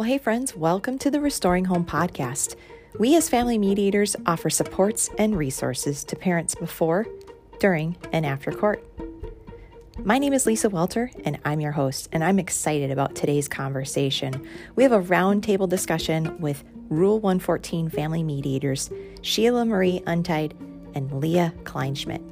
Well, 0.00 0.08
hey, 0.08 0.16
friends, 0.16 0.56
welcome 0.56 0.96
to 1.00 1.10
the 1.10 1.20
Restoring 1.20 1.66
Home 1.66 1.84
podcast. 1.84 2.56
We, 2.98 3.16
as 3.16 3.28
family 3.28 3.58
mediators, 3.58 4.16
offer 4.24 4.48
supports 4.48 5.10
and 5.18 5.36
resources 5.36 6.04
to 6.04 6.16
parents 6.16 6.54
before, 6.54 7.06
during, 7.58 7.98
and 8.10 8.24
after 8.24 8.50
court. 8.50 8.82
My 10.02 10.16
name 10.16 10.32
is 10.32 10.46
Lisa 10.46 10.70
Welter, 10.70 11.10
and 11.26 11.38
I'm 11.44 11.60
your 11.60 11.72
host, 11.72 12.08
and 12.12 12.24
I'm 12.24 12.38
excited 12.38 12.90
about 12.90 13.14
today's 13.14 13.46
conversation. 13.46 14.48
We 14.74 14.84
have 14.84 14.92
a 14.92 15.02
roundtable 15.02 15.68
discussion 15.68 16.40
with 16.40 16.64
Rule 16.88 17.20
114 17.20 17.90
family 17.90 18.22
mediators 18.22 18.88
Sheila 19.20 19.66
Marie 19.66 20.02
Untied 20.06 20.56
and 20.94 21.12
Leah 21.12 21.52
Kleinschmidt. 21.64 22.26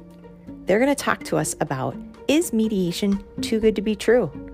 They're 0.65 0.79
going 0.79 0.89
to 0.89 0.95
talk 0.95 1.23
to 1.25 1.37
us 1.37 1.55
about 1.61 1.95
is 2.27 2.51
mediation 2.51 3.23
too 3.41 3.59
good 3.59 3.75
to 3.75 3.83
be 3.83 3.95
true? 3.95 4.48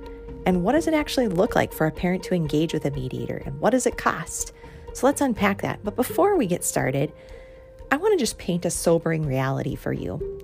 And 0.46 0.64
what 0.64 0.74
does 0.74 0.88
it 0.88 0.94
actually 0.94 1.28
look 1.28 1.56
like 1.56 1.74
for 1.74 1.88
a 1.88 1.92
parent 1.92 2.24
to 2.24 2.36
engage 2.36 2.74
with 2.74 2.86
a 2.86 2.92
mediator? 2.92 3.42
And 3.46 3.60
what 3.60 3.72
does 3.72 3.86
it 3.86 3.98
cost? 3.98 4.54
So 4.94 5.08
let's 5.08 5.22
unpack 5.22 5.62
that. 5.62 5.84
But 5.84 5.96
before 5.96 6.38
we 6.38 6.46
get 6.46 6.64
started, 6.64 7.12
I 7.92 7.98
want 7.98 8.14
to 8.14 8.18
just 8.18 8.38
paint 8.38 8.66
a 8.66 8.70
sobering 8.70 9.26
reality 9.26 9.76
for 9.76 9.92
you. 9.92 10.42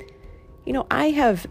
You 0.66 0.74
know, 0.74 0.88
I 0.92 1.12
have 1.12 1.48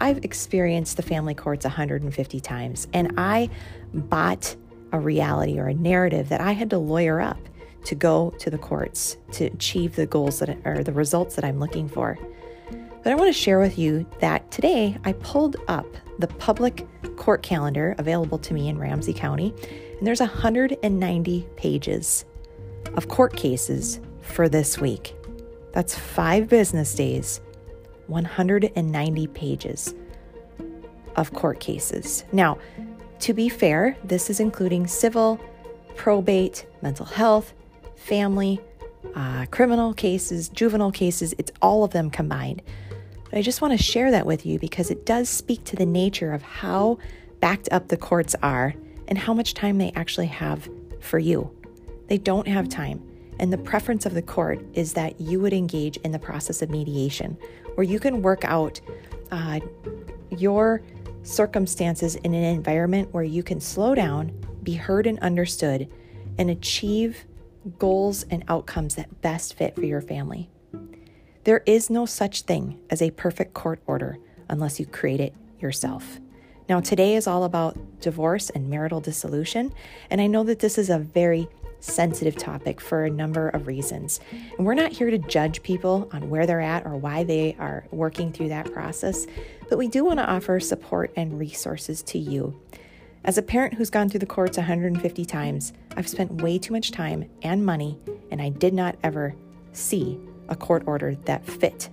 I've 0.00 0.24
experienced 0.24 0.96
the 0.96 1.02
family 1.02 1.34
courts 1.34 1.64
150 1.64 2.40
times 2.40 2.88
and 2.92 3.12
I 3.18 3.50
bought 3.92 4.56
a 4.92 4.98
reality 4.98 5.58
or 5.58 5.66
a 5.66 5.74
narrative 5.74 6.28
that 6.30 6.40
I 6.40 6.52
had 6.52 6.70
to 6.70 6.78
lawyer 6.78 7.20
up 7.20 7.38
to 7.84 7.94
go 7.94 8.30
to 8.38 8.50
the 8.50 8.58
courts 8.58 9.16
to 9.32 9.46
achieve 9.46 9.96
the 9.96 10.06
goals 10.06 10.38
that 10.38 10.56
or 10.64 10.82
the 10.82 10.92
results 10.92 11.36
that 11.36 11.44
I'm 11.44 11.58
looking 11.58 11.88
for. 11.88 12.18
But 13.04 13.12
I 13.12 13.16
want 13.16 13.28
to 13.28 13.38
share 13.38 13.58
with 13.58 13.78
you 13.78 14.06
that 14.20 14.50
today 14.50 14.96
I 15.04 15.12
pulled 15.12 15.56
up 15.68 15.86
the 16.18 16.26
public 16.26 16.86
court 17.16 17.42
calendar 17.42 17.94
available 17.98 18.38
to 18.38 18.54
me 18.54 18.66
in 18.66 18.78
Ramsey 18.78 19.12
County, 19.12 19.54
and 19.98 20.06
there's 20.06 20.20
190 20.20 21.46
pages 21.54 22.24
of 22.96 23.08
court 23.08 23.36
cases 23.36 24.00
for 24.22 24.48
this 24.48 24.80
week. 24.80 25.14
That's 25.72 25.94
five 25.94 26.48
business 26.48 26.94
days, 26.94 27.42
190 28.06 29.26
pages 29.26 29.94
of 31.16 31.34
court 31.34 31.60
cases. 31.60 32.24
Now, 32.32 32.56
to 33.20 33.34
be 33.34 33.50
fair, 33.50 33.98
this 34.02 34.30
is 34.30 34.40
including 34.40 34.86
civil, 34.86 35.38
probate, 35.94 36.64
mental 36.80 37.04
health, 37.04 37.52
family, 37.96 38.62
uh, 39.14 39.44
criminal 39.50 39.92
cases, 39.92 40.48
juvenile 40.48 40.90
cases, 40.90 41.34
it's 41.36 41.52
all 41.60 41.84
of 41.84 41.90
them 41.90 42.08
combined. 42.08 42.62
But 43.34 43.40
I 43.40 43.42
just 43.42 43.60
want 43.60 43.76
to 43.76 43.82
share 43.82 44.12
that 44.12 44.26
with 44.26 44.46
you 44.46 44.60
because 44.60 44.92
it 44.92 45.04
does 45.04 45.28
speak 45.28 45.64
to 45.64 45.74
the 45.74 45.84
nature 45.84 46.32
of 46.32 46.42
how 46.42 46.98
backed 47.40 47.68
up 47.72 47.88
the 47.88 47.96
courts 47.96 48.36
are 48.44 48.76
and 49.08 49.18
how 49.18 49.34
much 49.34 49.54
time 49.54 49.78
they 49.78 49.90
actually 49.96 50.28
have 50.28 50.68
for 51.00 51.18
you. 51.18 51.50
They 52.06 52.16
don't 52.16 52.46
have 52.46 52.68
time. 52.68 53.02
And 53.40 53.52
the 53.52 53.58
preference 53.58 54.06
of 54.06 54.14
the 54.14 54.22
court 54.22 54.64
is 54.74 54.92
that 54.92 55.20
you 55.20 55.40
would 55.40 55.52
engage 55.52 55.96
in 55.96 56.12
the 56.12 56.18
process 56.20 56.62
of 56.62 56.70
mediation, 56.70 57.36
where 57.74 57.82
you 57.82 57.98
can 57.98 58.22
work 58.22 58.44
out 58.44 58.80
uh, 59.32 59.58
your 60.30 60.82
circumstances 61.24 62.14
in 62.14 62.34
an 62.34 62.44
environment 62.44 63.12
where 63.12 63.24
you 63.24 63.42
can 63.42 63.58
slow 63.60 63.96
down, 63.96 64.30
be 64.62 64.74
heard 64.74 65.08
and 65.08 65.18
understood, 65.18 65.92
and 66.38 66.50
achieve 66.50 67.24
goals 67.80 68.22
and 68.30 68.44
outcomes 68.46 68.94
that 68.94 69.22
best 69.22 69.54
fit 69.54 69.74
for 69.74 69.84
your 69.84 70.00
family. 70.00 70.52
There 71.44 71.62
is 71.66 71.90
no 71.90 72.06
such 72.06 72.42
thing 72.42 72.80
as 72.88 73.02
a 73.02 73.10
perfect 73.10 73.52
court 73.52 73.80
order 73.86 74.16
unless 74.48 74.80
you 74.80 74.86
create 74.86 75.20
it 75.20 75.34
yourself. 75.60 76.18
Now, 76.70 76.80
today 76.80 77.16
is 77.16 77.26
all 77.26 77.44
about 77.44 77.76
divorce 78.00 78.48
and 78.48 78.70
marital 78.70 79.02
dissolution, 79.02 79.74
and 80.08 80.22
I 80.22 80.26
know 80.26 80.42
that 80.44 80.60
this 80.60 80.78
is 80.78 80.88
a 80.88 80.98
very 80.98 81.46
sensitive 81.80 82.36
topic 82.36 82.80
for 82.80 83.04
a 83.04 83.10
number 83.10 83.50
of 83.50 83.66
reasons. 83.66 84.20
And 84.56 84.64
we're 84.64 84.72
not 84.72 84.92
here 84.92 85.10
to 85.10 85.18
judge 85.18 85.62
people 85.62 86.08
on 86.14 86.30
where 86.30 86.46
they're 86.46 86.62
at 86.62 86.86
or 86.86 86.96
why 86.96 87.24
they 87.24 87.56
are 87.58 87.84
working 87.90 88.32
through 88.32 88.48
that 88.48 88.72
process, 88.72 89.26
but 89.68 89.76
we 89.76 89.86
do 89.86 90.02
want 90.02 90.20
to 90.20 90.26
offer 90.26 90.58
support 90.60 91.12
and 91.14 91.38
resources 91.38 92.02
to 92.04 92.18
you. 92.18 92.58
As 93.22 93.36
a 93.36 93.42
parent 93.42 93.74
who's 93.74 93.90
gone 93.90 94.08
through 94.08 94.20
the 94.20 94.26
courts 94.26 94.56
150 94.56 95.26
times, 95.26 95.74
I've 95.94 96.08
spent 96.08 96.40
way 96.40 96.58
too 96.58 96.72
much 96.72 96.90
time 96.90 97.28
and 97.42 97.66
money, 97.66 97.98
and 98.30 98.40
I 98.40 98.48
did 98.48 98.72
not 98.72 98.96
ever 99.02 99.34
see 99.74 100.18
a 100.48 100.56
court 100.56 100.84
order 100.86 101.14
that 101.24 101.44
fit 101.44 101.88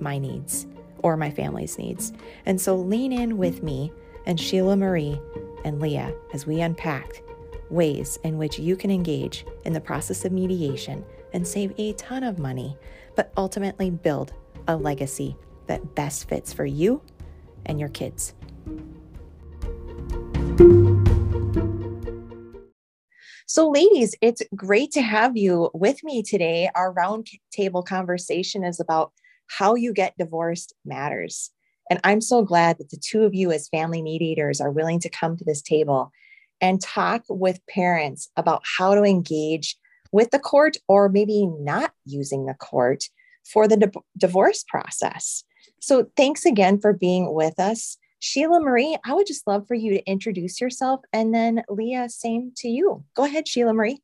my 0.00 0.18
needs 0.18 0.66
or 0.98 1.16
my 1.16 1.30
family's 1.30 1.78
needs. 1.78 2.12
And 2.46 2.60
so 2.60 2.76
lean 2.76 3.12
in 3.12 3.36
with 3.36 3.62
me 3.62 3.92
and 4.26 4.40
Sheila 4.40 4.76
Marie 4.76 5.20
and 5.64 5.80
Leah 5.80 6.14
as 6.32 6.46
we 6.46 6.60
unpack 6.60 7.22
ways 7.70 8.18
in 8.24 8.38
which 8.38 8.58
you 8.58 8.76
can 8.76 8.90
engage 8.90 9.44
in 9.64 9.72
the 9.72 9.80
process 9.80 10.24
of 10.24 10.32
mediation 10.32 11.04
and 11.32 11.46
save 11.46 11.72
a 11.78 11.92
ton 11.94 12.22
of 12.22 12.38
money, 12.38 12.76
but 13.16 13.32
ultimately 13.36 13.90
build 13.90 14.32
a 14.68 14.76
legacy 14.76 15.36
that 15.66 15.94
best 15.94 16.28
fits 16.28 16.52
for 16.52 16.64
you 16.64 17.02
and 17.66 17.80
your 17.80 17.88
kids. 17.88 18.34
So, 23.46 23.68
ladies, 23.68 24.14
it's 24.22 24.42
great 24.56 24.90
to 24.92 25.02
have 25.02 25.36
you 25.36 25.70
with 25.74 26.02
me 26.02 26.22
today. 26.22 26.70
Our 26.74 26.94
roundtable 26.94 27.84
conversation 27.84 28.64
is 28.64 28.80
about 28.80 29.12
how 29.48 29.74
you 29.74 29.92
get 29.92 30.16
divorced 30.16 30.74
matters. 30.86 31.50
And 31.90 32.00
I'm 32.04 32.22
so 32.22 32.42
glad 32.42 32.78
that 32.78 32.88
the 32.88 32.96
two 32.96 33.24
of 33.24 33.34
you, 33.34 33.52
as 33.52 33.68
family 33.68 34.00
mediators, 34.00 34.62
are 34.62 34.70
willing 34.70 34.98
to 35.00 35.10
come 35.10 35.36
to 35.36 35.44
this 35.44 35.60
table 35.60 36.10
and 36.62 36.80
talk 36.80 37.24
with 37.28 37.60
parents 37.66 38.30
about 38.38 38.62
how 38.78 38.94
to 38.94 39.02
engage 39.02 39.76
with 40.10 40.30
the 40.30 40.38
court 40.38 40.78
or 40.88 41.10
maybe 41.10 41.46
not 41.46 41.92
using 42.06 42.46
the 42.46 42.54
court 42.54 43.04
for 43.44 43.68
the 43.68 43.76
di- 43.76 44.00
divorce 44.16 44.64
process. 44.66 45.44
So, 45.80 46.06
thanks 46.16 46.46
again 46.46 46.80
for 46.80 46.94
being 46.94 47.34
with 47.34 47.60
us. 47.60 47.98
Sheila 48.24 48.58
Marie, 48.58 48.96
I 49.04 49.12
would 49.12 49.26
just 49.26 49.46
love 49.46 49.68
for 49.68 49.74
you 49.74 49.92
to 49.92 50.10
introduce 50.10 50.58
yourself. 50.58 51.02
And 51.12 51.34
then 51.34 51.62
Leah, 51.68 52.08
same 52.08 52.52
to 52.56 52.68
you. 52.68 53.04
Go 53.14 53.24
ahead, 53.24 53.46
Sheila 53.46 53.74
Marie. 53.74 54.00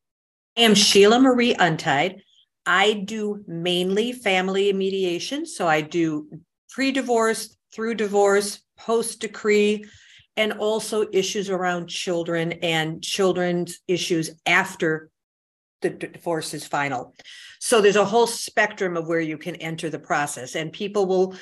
I 0.55 0.61
am 0.61 0.75
Sheila 0.75 1.19
Marie 1.19 1.55
Untied. 1.55 2.21
I 2.63 2.93
do 2.93 3.43
mainly 3.47 4.11
family 4.11 4.71
mediation. 4.73 5.47
So 5.47 5.67
I 5.67 5.81
do 5.81 6.29
pre 6.69 6.91
divorce, 6.91 7.57
through 7.73 7.95
divorce, 7.95 8.61
post 8.77 9.21
decree, 9.21 9.85
and 10.37 10.53
also 10.53 11.07
issues 11.11 11.49
around 11.49 11.87
children 11.87 12.51
and 12.61 13.01
children's 13.01 13.79
issues 13.87 14.29
after 14.45 15.09
the 15.81 15.89
divorce 15.89 16.53
is 16.53 16.67
final. 16.67 17.15
So 17.59 17.81
there's 17.81 17.95
a 17.95 18.05
whole 18.05 18.27
spectrum 18.27 18.97
of 18.97 19.07
where 19.07 19.19
you 19.19 19.39
can 19.39 19.55
enter 19.55 19.89
the 19.89 19.97
process, 19.97 20.53
and 20.53 20.71
people 20.71 21.07
will 21.07 21.35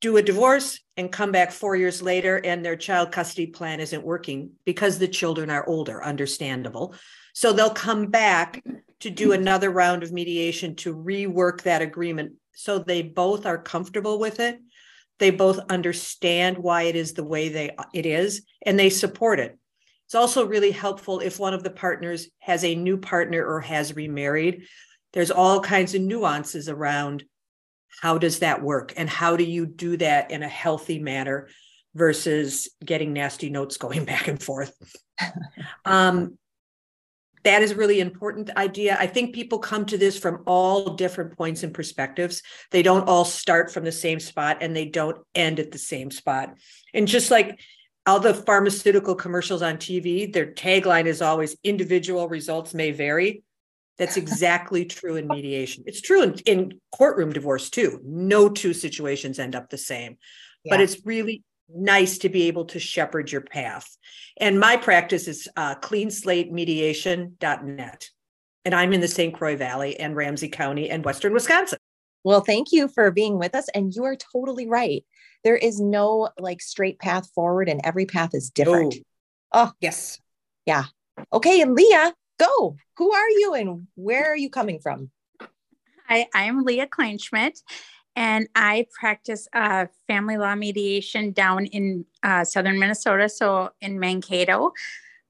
do 0.00 0.18
a 0.18 0.22
divorce 0.22 0.78
and 0.96 1.12
come 1.12 1.30
back 1.32 1.52
four 1.52 1.76
years 1.76 2.00
later 2.00 2.40
and 2.42 2.64
their 2.64 2.76
child 2.76 3.12
custody 3.12 3.46
plan 3.46 3.80
isn't 3.80 4.04
working 4.04 4.52
because 4.64 4.98
the 4.98 5.08
children 5.08 5.50
are 5.50 5.68
older, 5.68 6.02
understandable. 6.02 6.94
So 7.34 7.52
they'll 7.52 7.70
come 7.70 8.06
back 8.06 8.64
to 9.00 9.10
do 9.10 9.32
another 9.32 9.70
round 9.70 10.02
of 10.02 10.12
mediation 10.12 10.74
to 10.76 10.94
rework 10.94 11.62
that 11.62 11.82
agreement 11.82 12.32
so 12.54 12.78
they 12.78 13.02
both 13.02 13.44
are 13.44 13.58
comfortable 13.58 14.18
with 14.18 14.40
it. 14.40 14.58
They 15.18 15.30
both 15.30 15.58
understand 15.68 16.58
why 16.58 16.82
it 16.84 16.96
is 16.96 17.12
the 17.12 17.24
way 17.24 17.50
they 17.50 17.76
it 17.92 18.06
is 18.06 18.42
and 18.64 18.78
they 18.78 18.90
support 18.90 19.38
it. 19.38 19.58
It's 20.06 20.14
also 20.14 20.46
really 20.46 20.70
helpful 20.70 21.20
if 21.20 21.38
one 21.38 21.52
of 21.52 21.62
the 21.62 21.70
partners 21.70 22.28
has 22.38 22.64
a 22.64 22.74
new 22.74 22.96
partner 22.96 23.44
or 23.44 23.60
has 23.60 23.96
remarried. 23.96 24.62
There's 25.12 25.30
all 25.30 25.60
kinds 25.60 25.94
of 25.94 26.02
nuances 26.02 26.68
around 26.68 27.24
how 28.00 28.18
does 28.18 28.40
that 28.40 28.62
work? 28.62 28.92
And 28.96 29.08
how 29.08 29.36
do 29.36 29.44
you 29.44 29.66
do 29.66 29.96
that 29.98 30.30
in 30.30 30.42
a 30.42 30.48
healthy 30.48 30.98
manner 30.98 31.48
versus 31.94 32.68
getting 32.84 33.12
nasty 33.12 33.50
notes 33.50 33.76
going 33.76 34.04
back 34.12 34.28
and 34.28 34.42
forth? 34.42 34.74
Um, 35.84 36.38
that 37.44 37.62
is 37.62 37.70
a 37.70 37.76
really 37.76 38.00
important 38.00 38.50
idea. 38.56 38.96
I 38.98 39.06
think 39.06 39.34
people 39.34 39.60
come 39.60 39.86
to 39.86 39.96
this 39.96 40.18
from 40.18 40.42
all 40.46 40.96
different 40.96 41.36
points 41.36 41.62
and 41.62 41.72
perspectives. 41.72 42.42
They 42.72 42.82
don't 42.82 43.08
all 43.08 43.24
start 43.24 43.72
from 43.72 43.84
the 43.84 43.92
same 43.92 44.18
spot 44.18 44.58
and 44.60 44.74
they 44.74 44.86
don't 44.86 45.18
end 45.32 45.60
at 45.60 45.70
the 45.70 45.78
same 45.78 46.10
spot. 46.10 46.56
And 46.92 47.06
just 47.06 47.30
like 47.30 47.60
all 48.04 48.20
the 48.20 48.34
pharmaceutical 48.34 49.14
commercials 49.14 49.62
on 49.62 49.76
tv 49.76 50.32
their 50.32 50.52
tagline 50.52 51.06
is 51.06 51.20
always 51.20 51.56
individual 51.64 52.28
results 52.28 52.72
may 52.72 52.92
vary 52.92 53.42
that's 53.98 54.16
exactly 54.16 54.84
true 54.84 55.16
in 55.16 55.26
mediation. 55.28 55.84
It's 55.86 56.00
true 56.00 56.22
in, 56.22 56.34
in 56.46 56.80
courtroom 56.92 57.32
divorce 57.32 57.70
too. 57.70 58.00
No 58.04 58.48
two 58.48 58.72
situations 58.72 59.38
end 59.38 59.54
up 59.54 59.70
the 59.70 59.78
same, 59.78 60.16
yeah. 60.64 60.74
but 60.74 60.80
it's 60.80 61.04
really 61.04 61.44
nice 61.68 62.18
to 62.18 62.28
be 62.28 62.46
able 62.48 62.66
to 62.66 62.78
shepherd 62.78 63.32
your 63.32 63.40
path. 63.40 63.96
And 64.36 64.60
my 64.60 64.76
practice 64.76 65.26
is 65.28 65.48
uh, 65.56 65.76
cleanslatemediation.net. 65.76 68.10
And 68.64 68.74
I'm 68.74 68.92
in 68.92 69.00
the 69.00 69.08
St. 69.08 69.32
Croix 69.34 69.56
Valley 69.56 69.98
and 69.98 70.14
Ramsey 70.16 70.48
County 70.48 70.90
and 70.90 71.04
Western 71.04 71.32
Wisconsin. 71.32 71.78
Well, 72.24 72.40
thank 72.40 72.72
you 72.72 72.88
for 72.88 73.12
being 73.12 73.38
with 73.38 73.54
us. 73.54 73.68
And 73.74 73.94
you 73.94 74.04
are 74.04 74.16
totally 74.16 74.66
right. 74.66 75.04
There 75.44 75.56
is 75.56 75.80
no 75.80 76.30
like 76.38 76.60
straight 76.60 76.98
path 76.98 77.30
forward, 77.32 77.68
and 77.68 77.80
every 77.84 78.06
path 78.06 78.30
is 78.34 78.50
different. 78.50 78.96
Oh, 79.52 79.66
oh 79.66 79.72
yes. 79.80 80.18
Yeah. 80.64 80.86
Okay, 81.32 81.60
And 81.60 81.74
Leah, 81.74 82.12
go. 82.38 82.76
Who 82.96 83.12
are 83.12 83.30
you 83.30 83.54
and 83.54 83.86
where 83.94 84.30
are 84.30 84.36
you 84.36 84.50
coming 84.50 84.78
from? 84.78 85.10
Hi, 86.08 86.26
I'm 86.34 86.62
Leah 86.62 86.86
Kleinschmidt, 86.86 87.62
and 88.14 88.48
I 88.54 88.86
practice 88.98 89.48
uh, 89.52 89.86
family 90.06 90.36
law 90.36 90.54
mediation 90.54 91.32
down 91.32 91.66
in 91.66 92.04
uh, 92.22 92.44
southern 92.44 92.78
Minnesota, 92.78 93.28
so 93.28 93.70
in 93.80 93.98
Mankato. 93.98 94.72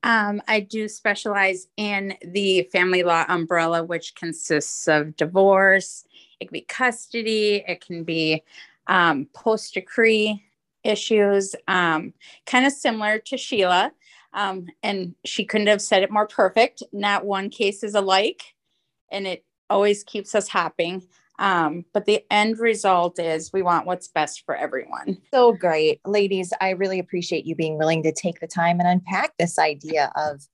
Um, 0.03 0.43
I 0.47 0.61
do 0.61 0.87
specialize 0.87 1.67
in 1.77 2.15
the 2.23 2.69
family 2.71 3.03
law 3.03 3.25
umbrella, 3.29 3.83
which 3.83 4.15
consists 4.15 4.87
of 4.87 5.17
divorce, 5.17 6.05
it 6.39 6.49
can 6.49 6.53
be 6.53 6.61
custody, 6.61 7.65
it 7.67 7.85
can 7.85 8.05
be 8.05 8.43
um, 8.87 9.27
post 9.33 9.75
decree 9.75 10.45
issues, 10.85 11.55
um, 11.67 12.13
kind 12.45 12.67
of 12.67 12.73
similar 12.73 13.19
to 13.19 13.37
Sheila. 13.37 13.93
Um, 14.37 14.67
and 14.83 15.15
she 15.25 15.45
couldn't 15.45 15.67
have 15.67 15.83
said 15.83 16.03
it 16.03 16.11
more 16.13 16.29
perfect. 16.29 16.83
Not 16.93 17.25
one 17.25 17.51
case 17.51 17.83
is 17.83 17.95
alike, 17.95 18.55
and 19.11 19.27
it 19.27 19.45
always 19.69 20.05
keeps 20.05 20.35
us 20.35 20.47
hopping. 20.47 21.09
Um, 21.39 21.85
but 21.93 22.05
the 22.05 22.25
end 22.31 22.59
result 22.59 23.19
is 23.19 23.53
we 23.53 23.63
want 23.63 23.87
what's 23.87 24.09
best 24.09 24.45
for 24.45 24.55
everyone. 24.55 25.19
So 25.33 25.53
great. 25.53 26.01
Ladies, 26.07 26.53
I 26.61 26.71
really 26.71 26.99
appreciate 26.99 27.47
you 27.47 27.55
being 27.55 27.79
willing 27.79 28.03
to 28.05 28.13
take 28.13 28.41
the 28.41 28.47
time 28.47 28.79
and 28.79 28.89
unpack 28.89 29.37
this 29.39 29.59
idea 29.59 30.13
of 30.17 30.47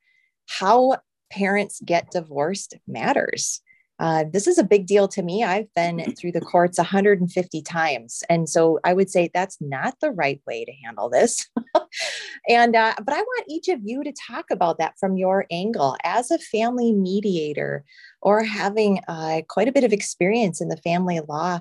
how 0.49 0.97
parents 1.31 1.81
get 1.85 2.11
divorced 2.11 2.77
matters. 2.87 3.63
Uh, 4.03 4.25
this 4.33 4.49
is 4.49 4.59
a 4.59 4.65
big 4.65 4.85
deal 4.87 5.07
to 5.07 5.23
me. 5.23 5.45
I've 5.45 5.73
been 5.75 5.99
mm-hmm. 5.99 6.11
through 6.11 6.33
the 6.33 6.41
courts 6.41 6.77
150 6.77 7.63
times. 7.63 8.25
And 8.29 8.49
so 8.49 8.81
I 8.83 8.95
would 8.95 9.09
say 9.09 9.31
that's 9.33 9.59
not 9.61 9.95
the 10.01 10.11
right 10.11 10.41
way 10.45 10.65
to 10.65 10.73
handle 10.85 11.09
this. 11.09 11.49
and, 12.49 12.75
uh, 12.75 12.95
but 13.05 13.15
I 13.15 13.21
want 13.21 13.47
each 13.49 13.69
of 13.69 13.79
you 13.85 14.03
to 14.03 14.13
talk 14.13 14.47
about 14.51 14.79
that 14.79 14.95
from 14.99 15.17
your 15.17 15.47
angle 15.53 15.97
as 16.03 16.33
a 16.33 16.39
family 16.41 16.93
mediator 16.93 17.85
or 18.21 18.43
having 18.43 18.99
uh, 19.07 19.43
quite 19.49 19.69
a 19.69 19.73
bit 19.73 19.85
of 19.85 19.93
experience 19.93 20.61
in 20.61 20.67
the 20.67 20.77
family 20.79 21.21
law 21.29 21.61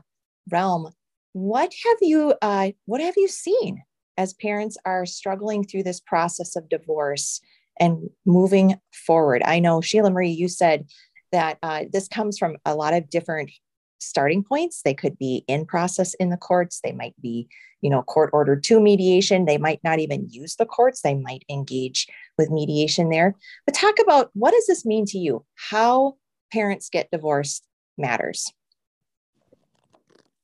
realm. 0.50 0.92
What 1.34 1.72
have 1.86 1.98
you, 2.02 2.34
uh, 2.42 2.72
what 2.86 3.02
have 3.02 3.18
you 3.18 3.28
seen 3.28 3.84
as 4.18 4.34
parents 4.34 4.78
are 4.84 5.06
struggling 5.06 5.64
through 5.64 5.84
this 5.84 6.00
process 6.00 6.56
of 6.56 6.70
divorce 6.70 7.40
and 7.80 8.10
moving 8.26 8.80
forward? 8.92 9.44
I 9.46 9.60
know 9.60 9.80
Sheila 9.80 10.10
Marie, 10.10 10.32
you 10.32 10.48
said 10.48 10.88
that 11.32 11.58
uh, 11.64 11.86
this 11.92 12.08
comes 12.08 12.38
from 12.38 12.58
a 12.66 12.76
lot 12.76 12.94
of 12.94 13.10
different 13.10 13.52
starting 14.00 14.44
points. 14.44 14.82
They 14.82 14.94
could 14.94 15.18
be 15.18 15.44
in 15.48 15.66
process 15.66 16.14
in 16.16 16.30
the 16.30 16.38
courts. 16.38 16.82
They 16.84 16.92
might 16.92 17.20
be, 17.22 17.48
you 17.82 17.90
know, 17.90 18.02
court 18.04 18.32
ordered 18.34 18.64
to 18.66 18.80
mediation. 18.80 19.46
They 19.46 19.58
might 19.58 19.80
not 19.84 20.00
even 20.00 20.28
use 20.30 20.56
the 20.56 20.66
courts. 20.66 21.02
They 21.02 21.16
might 21.16 21.44
engage 21.50 22.08
with 22.38 22.50
mediation 22.50 23.10
there. 23.10 23.36
But 23.66 23.76
talk 23.76 23.96
about 24.02 24.32
what 24.34 24.52
does 24.52 24.68
this 24.68 24.86
mean 24.86 25.06
to 25.08 25.18
you? 25.18 25.46
How 25.56 26.16
parents 26.52 26.90
get 26.90 27.12
divorced 27.12 27.66
matters. 27.98 28.52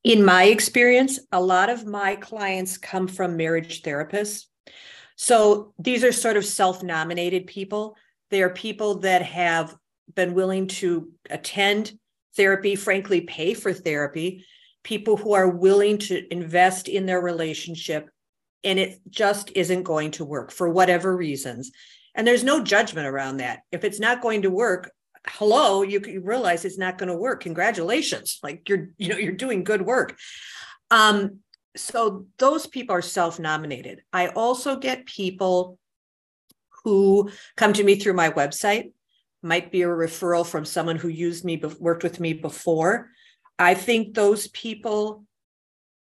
In 0.03 0.23
my 0.23 0.45
experience, 0.45 1.19
a 1.31 1.41
lot 1.41 1.69
of 1.69 1.85
my 1.85 2.15
clients 2.15 2.77
come 2.77 3.07
from 3.07 3.35
marriage 3.35 3.81
therapists. 3.81 4.45
So 5.17 5.73
these 5.79 6.03
are 6.03 6.11
sort 6.11 6.37
of 6.37 6.45
self 6.45 6.83
nominated 6.83 7.47
people. 7.47 7.95
They 8.29 8.41
are 8.43 8.49
people 8.49 8.99
that 8.99 9.23
have 9.23 9.75
been 10.13 10.33
willing 10.33 10.67
to 10.67 11.11
attend 11.29 11.97
therapy, 12.35 12.75
frankly, 12.75 13.21
pay 13.21 13.53
for 13.53 13.73
therapy, 13.73 14.45
people 14.83 15.17
who 15.17 15.33
are 15.33 15.49
willing 15.49 15.97
to 15.97 16.31
invest 16.31 16.87
in 16.87 17.05
their 17.05 17.19
relationship, 17.19 18.09
and 18.63 18.79
it 18.79 18.99
just 19.09 19.51
isn't 19.55 19.83
going 19.83 20.11
to 20.11 20.25
work 20.25 20.51
for 20.51 20.69
whatever 20.69 21.15
reasons. 21.15 21.71
And 22.15 22.25
there's 22.25 22.43
no 22.43 22.63
judgment 22.63 23.07
around 23.07 23.37
that. 23.37 23.59
If 23.71 23.83
it's 23.83 23.99
not 23.99 24.21
going 24.21 24.43
to 24.43 24.49
work, 24.49 24.91
hello, 25.27 25.81
you, 25.81 26.21
realize 26.23 26.65
it's 26.65 26.77
not 26.77 26.97
going 26.97 27.09
to 27.09 27.17
work. 27.17 27.41
Congratulations. 27.41 28.39
Like 28.43 28.69
you're, 28.69 28.89
you 28.97 29.09
know, 29.09 29.17
you're 29.17 29.33
doing 29.33 29.63
good 29.63 29.81
work. 29.81 30.17
Um, 30.89 31.39
so 31.75 32.25
those 32.39 32.65
people 32.65 32.95
are 32.95 33.01
self-nominated. 33.01 34.01
I 34.13 34.27
also 34.29 34.77
get 34.77 35.05
people 35.05 35.77
who 36.83 37.29
come 37.57 37.73
to 37.73 37.83
me 37.83 37.95
through 37.95 38.13
my 38.13 38.29
website 38.29 38.91
might 39.47 39.71
be 39.71 39.81
a 39.81 39.87
referral 39.87 40.45
from 40.45 40.65
someone 40.65 40.97
who 40.97 41.07
used 41.07 41.45
me, 41.45 41.61
worked 41.79 42.03
with 42.03 42.19
me 42.19 42.33
before. 42.33 43.09
I 43.57 43.73
think 43.73 44.13
those 44.13 44.47
people 44.49 45.25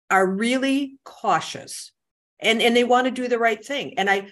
are 0.09 0.25
really 0.25 0.97
cautious 1.03 1.91
and, 2.39 2.61
and 2.61 2.75
they 2.75 2.83
want 2.83 3.05
to 3.05 3.11
do 3.11 3.27
the 3.27 3.39
right 3.39 3.63
thing. 3.63 3.97
And 3.97 4.09
I, 4.09 4.29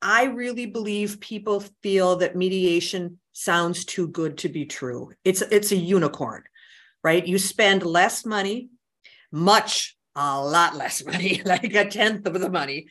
I 0.00 0.24
really 0.24 0.66
believe 0.66 1.20
people 1.20 1.64
feel 1.82 2.16
that 2.16 2.36
mediation 2.36 3.18
sounds 3.32 3.84
too 3.84 4.08
good 4.08 4.38
to 4.38 4.48
be 4.48 4.66
true. 4.66 5.12
It's, 5.24 5.42
it's 5.42 5.72
a 5.72 5.76
unicorn, 5.76 6.44
right? 7.04 7.26
You 7.26 7.38
spend 7.38 7.84
less 7.84 8.24
money, 8.24 8.70
much, 9.30 9.96
a 10.14 10.40
lot 10.40 10.76
less 10.76 11.04
money, 11.06 11.42
like 11.44 11.74
a 11.74 11.88
tenth 11.88 12.26
of 12.26 12.40
the 12.40 12.50
money 12.50 12.88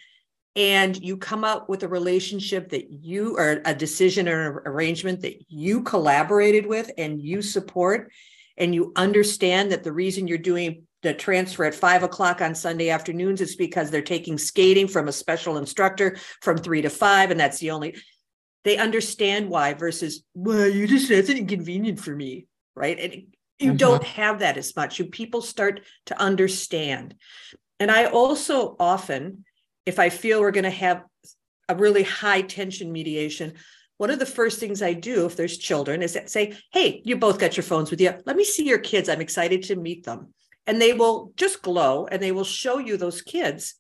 and 0.58 0.98
you 1.02 1.16
come 1.16 1.46
up 1.46 1.70
with 1.70 1.84
a 1.84 1.88
relationship 1.88 2.70
that 2.70 2.92
you 2.92 3.38
or 3.38 3.62
a 3.64 3.74
decision 3.74 4.28
or 4.28 4.60
an 4.60 4.68
arrangement 4.68 5.22
that 5.22 5.46
you 5.48 5.84
collaborated 5.84 6.66
with 6.66 6.92
and 6.98 7.22
you 7.22 7.42
support 7.42 8.12
and 8.58 8.74
you 8.74 8.92
understand 8.96 9.72
that 9.72 9.84
the 9.84 9.92
reason 9.92 10.28
you're 10.28 10.38
doing 10.38 10.84
the 11.04 11.14
transfer 11.14 11.64
at 11.64 11.76
five 11.76 12.04
o'clock 12.04 12.42
on 12.42 12.56
sunday 12.56 12.90
afternoons 12.90 13.40
is 13.40 13.56
because 13.56 13.90
they're 13.90 14.02
taking 14.02 14.38
skating 14.38 14.88
from 14.88 15.08
a 15.08 15.14
special 15.14 15.58
instructor 15.58 16.18
from 16.42 16.58
three 16.58 16.82
to 16.82 16.90
five 16.90 17.32
and 17.32 17.40
that's 17.40 17.60
the 17.60 17.72
only 17.72 17.96
they 18.64 18.78
understand 18.78 19.48
why 19.48 19.74
versus 19.74 20.24
well 20.34 20.68
you 20.68 20.88
just 20.88 21.08
said 21.08 21.20
that's 21.20 21.30
inconvenient 21.30 22.00
for 22.00 22.16
me 22.16 22.48
right? 22.78 23.00
And 23.00 23.14
you 23.60 23.72
mm-hmm. 23.72 23.78
don't 23.78 24.04
have 24.04 24.40
that 24.40 24.56
as 24.56 24.76
much. 24.76 25.00
You 25.00 25.06
people 25.06 25.42
start 25.42 25.82
to 26.06 26.22
understand. 26.22 27.16
And 27.80 27.92
i 27.92 28.06
also 28.06 28.76
often 28.80 29.46
if 29.88 30.00
I 30.00 30.10
feel 30.10 30.42
we're 30.42 30.52
going 30.52 30.66
to 30.66 30.70
have 30.70 31.04
a 31.70 31.76
really 31.76 32.04
high 32.04 32.42
tension 32.42 32.92
mediation, 32.92 33.54
one 33.96 34.12
of 34.12 34.20
the 34.20 34.26
first 34.26 34.60
things 34.60 34.82
I 34.82 34.94
do 34.94 35.26
if 35.26 35.38
there's 35.38 35.58
children 35.58 36.04
is 36.04 36.18
say, 36.26 36.56
Hey, 36.72 37.02
you 37.06 37.16
both 37.16 37.40
got 37.40 37.56
your 37.56 37.64
phones 37.64 37.90
with 37.90 38.02
you. 38.02 38.14
Let 38.26 38.36
me 38.36 38.44
see 38.44 38.68
your 38.68 38.80
kids. 38.80 39.08
I'm 39.10 39.22
excited 39.22 39.64
to 39.64 39.76
meet 39.76 40.04
them. 40.04 40.34
And 40.68 40.82
they 40.82 40.92
will 40.92 41.32
just 41.38 41.62
glow 41.62 42.06
and 42.06 42.22
they 42.22 42.34
will 42.34 42.44
show 42.44 42.78
you 42.78 42.98
those 42.98 43.22
kids. 43.22 43.76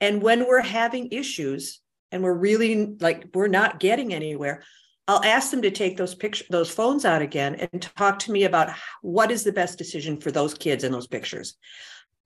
And 0.00 0.22
when 0.22 0.46
we're 0.46 0.62
having 0.62 1.08
issues 1.10 1.80
and 2.12 2.22
we're 2.22 2.32
really 2.32 2.94
like, 3.00 3.26
we're 3.34 3.48
not 3.48 3.80
getting 3.80 4.14
anywhere, 4.14 4.62
I'll 5.08 5.24
ask 5.24 5.50
them 5.50 5.62
to 5.62 5.72
take 5.72 5.96
those 5.96 6.14
pictures, 6.14 6.46
those 6.48 6.70
phones 6.70 7.04
out 7.04 7.20
again 7.20 7.56
and 7.56 7.82
talk 7.82 8.20
to 8.20 8.32
me 8.32 8.44
about 8.44 8.70
what 9.02 9.32
is 9.32 9.42
the 9.42 9.52
best 9.52 9.76
decision 9.76 10.20
for 10.20 10.30
those 10.30 10.54
kids 10.54 10.84
in 10.84 10.92
those 10.92 11.08
pictures 11.08 11.56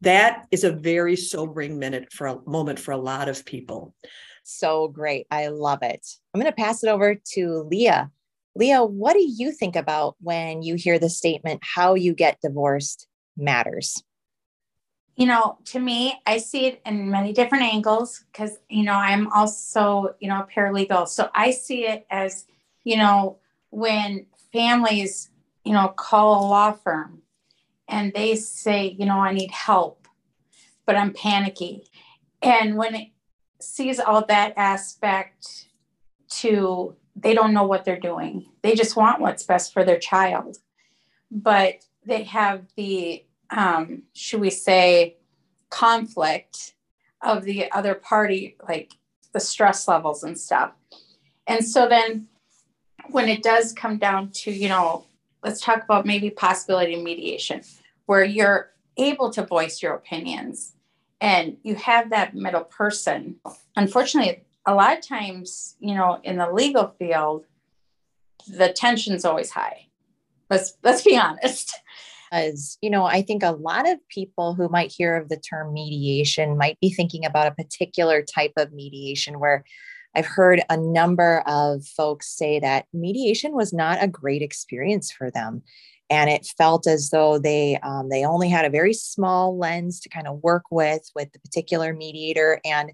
that 0.02 0.46
is 0.50 0.64
a 0.64 0.72
very 0.72 1.16
sobering 1.16 1.78
minute 1.78 2.12
for 2.12 2.26
a 2.26 2.40
moment 2.46 2.78
for 2.78 2.92
a 2.92 2.98
lot 2.98 3.28
of 3.28 3.44
people. 3.44 3.94
So 4.44 4.88
great. 4.88 5.26
I 5.30 5.48
love 5.48 5.80
it. 5.82 6.06
I'm 6.32 6.40
going 6.40 6.52
to 6.52 6.56
pass 6.56 6.84
it 6.84 6.88
over 6.88 7.16
to 7.32 7.66
Leah. 7.70 8.10
Leah, 8.54 8.84
what 8.84 9.14
do 9.14 9.24
you 9.26 9.52
think 9.52 9.76
about 9.76 10.16
when 10.20 10.62
you 10.62 10.76
hear 10.76 10.98
the 10.98 11.10
statement, 11.10 11.60
how 11.62 11.94
you 11.94 12.14
get 12.14 12.40
divorced 12.40 13.06
matters? 13.36 14.02
You 15.16 15.26
know, 15.26 15.58
to 15.66 15.80
me, 15.80 16.20
I 16.26 16.38
see 16.38 16.66
it 16.66 16.82
in 16.84 17.10
many 17.10 17.32
different 17.32 17.64
angles 17.64 18.24
because, 18.30 18.58
you 18.68 18.84
know, 18.84 18.92
I'm 18.92 19.32
also, 19.32 20.14
you 20.20 20.28
know, 20.28 20.40
a 20.40 20.46
paralegal. 20.46 21.08
So 21.08 21.30
I 21.34 21.50
see 21.50 21.86
it 21.86 22.06
as, 22.10 22.44
you 22.84 22.98
know, 22.98 23.38
when 23.70 24.26
families, 24.52 25.30
you 25.64 25.72
know, 25.72 25.88
call 25.88 26.46
a 26.46 26.48
law 26.48 26.72
firm 26.72 27.22
and 27.88 28.12
they 28.14 28.36
say, 28.36 28.96
you 28.98 29.06
know, 29.06 29.18
I 29.18 29.32
need 29.32 29.50
help, 29.50 30.08
but 30.86 30.96
I'm 30.96 31.12
panicky. 31.12 31.84
And 32.42 32.76
when 32.76 32.94
it 32.94 33.08
sees 33.60 33.98
all 33.98 34.24
that 34.26 34.54
aspect 34.56 35.66
to 36.28 36.96
they 37.16 37.34
don't 37.34 37.54
know 37.54 37.64
what 37.64 37.84
they're 37.84 37.98
doing. 37.98 38.46
They 38.62 38.74
just 38.74 38.94
want 38.94 39.20
what's 39.20 39.42
best 39.42 39.72
for 39.72 39.84
their 39.84 39.98
child. 39.98 40.58
But 41.30 41.84
they 42.04 42.24
have 42.24 42.66
the 42.76 43.24
um, 43.50 44.02
should 44.12 44.40
we 44.40 44.50
say 44.50 45.16
conflict 45.70 46.74
of 47.22 47.44
the 47.44 47.70
other 47.72 47.94
party, 47.94 48.56
like 48.68 48.92
the 49.32 49.40
stress 49.40 49.88
levels 49.88 50.22
and 50.22 50.38
stuff. 50.38 50.72
And 51.46 51.64
so 51.64 51.88
then 51.88 52.28
when 53.10 53.28
it 53.28 53.42
does 53.42 53.72
come 53.72 53.98
down 53.98 54.30
to, 54.30 54.50
you 54.50 54.68
know, 54.68 55.06
let's 55.46 55.60
talk 55.60 55.84
about 55.84 56.04
maybe 56.04 56.28
possibility 56.28 56.94
of 56.94 57.02
mediation 57.02 57.60
where 58.06 58.24
you're 58.24 58.72
able 58.96 59.30
to 59.30 59.46
voice 59.46 59.80
your 59.80 59.94
opinions 59.94 60.72
and 61.20 61.56
you 61.62 61.76
have 61.76 62.10
that 62.10 62.34
middle 62.34 62.64
person. 62.64 63.36
Unfortunately, 63.76 64.44
a 64.66 64.74
lot 64.74 64.98
of 64.98 65.06
times, 65.06 65.76
you 65.78 65.94
know, 65.94 66.18
in 66.24 66.36
the 66.36 66.50
legal 66.50 66.92
field, 66.98 67.46
the 68.48 68.72
tension's 68.72 69.24
always 69.24 69.50
high. 69.50 69.86
Let's 70.50 70.74
let's 70.82 71.02
be 71.02 71.16
honest. 71.16 71.78
As 72.32 72.76
you 72.82 72.90
know, 72.90 73.04
I 73.04 73.22
think 73.22 73.44
a 73.44 73.52
lot 73.52 73.88
of 73.88 73.98
people 74.08 74.54
who 74.54 74.68
might 74.68 74.92
hear 74.92 75.14
of 75.14 75.28
the 75.28 75.36
term 75.36 75.72
mediation 75.72 76.58
might 76.58 76.76
be 76.80 76.90
thinking 76.90 77.24
about 77.24 77.46
a 77.46 77.54
particular 77.54 78.20
type 78.22 78.52
of 78.56 78.72
mediation 78.72 79.38
where 79.38 79.64
I've 80.16 80.26
heard 80.26 80.62
a 80.70 80.78
number 80.78 81.42
of 81.46 81.84
folks 81.84 82.28
say 82.28 82.58
that 82.60 82.86
mediation 82.94 83.52
was 83.52 83.72
not 83.72 84.02
a 84.02 84.08
great 84.08 84.40
experience 84.40 85.12
for 85.12 85.30
them. 85.30 85.62
And 86.08 86.30
it 86.30 86.46
felt 86.56 86.86
as 86.86 87.10
though 87.10 87.38
they 87.38 87.78
um, 87.82 88.08
they 88.08 88.24
only 88.24 88.48
had 88.48 88.64
a 88.64 88.70
very 88.70 88.94
small 88.94 89.58
lens 89.58 90.00
to 90.00 90.08
kind 90.08 90.26
of 90.26 90.42
work 90.42 90.64
with 90.70 91.10
with 91.14 91.32
the 91.32 91.40
particular 91.40 91.92
mediator. 91.92 92.60
And 92.64 92.92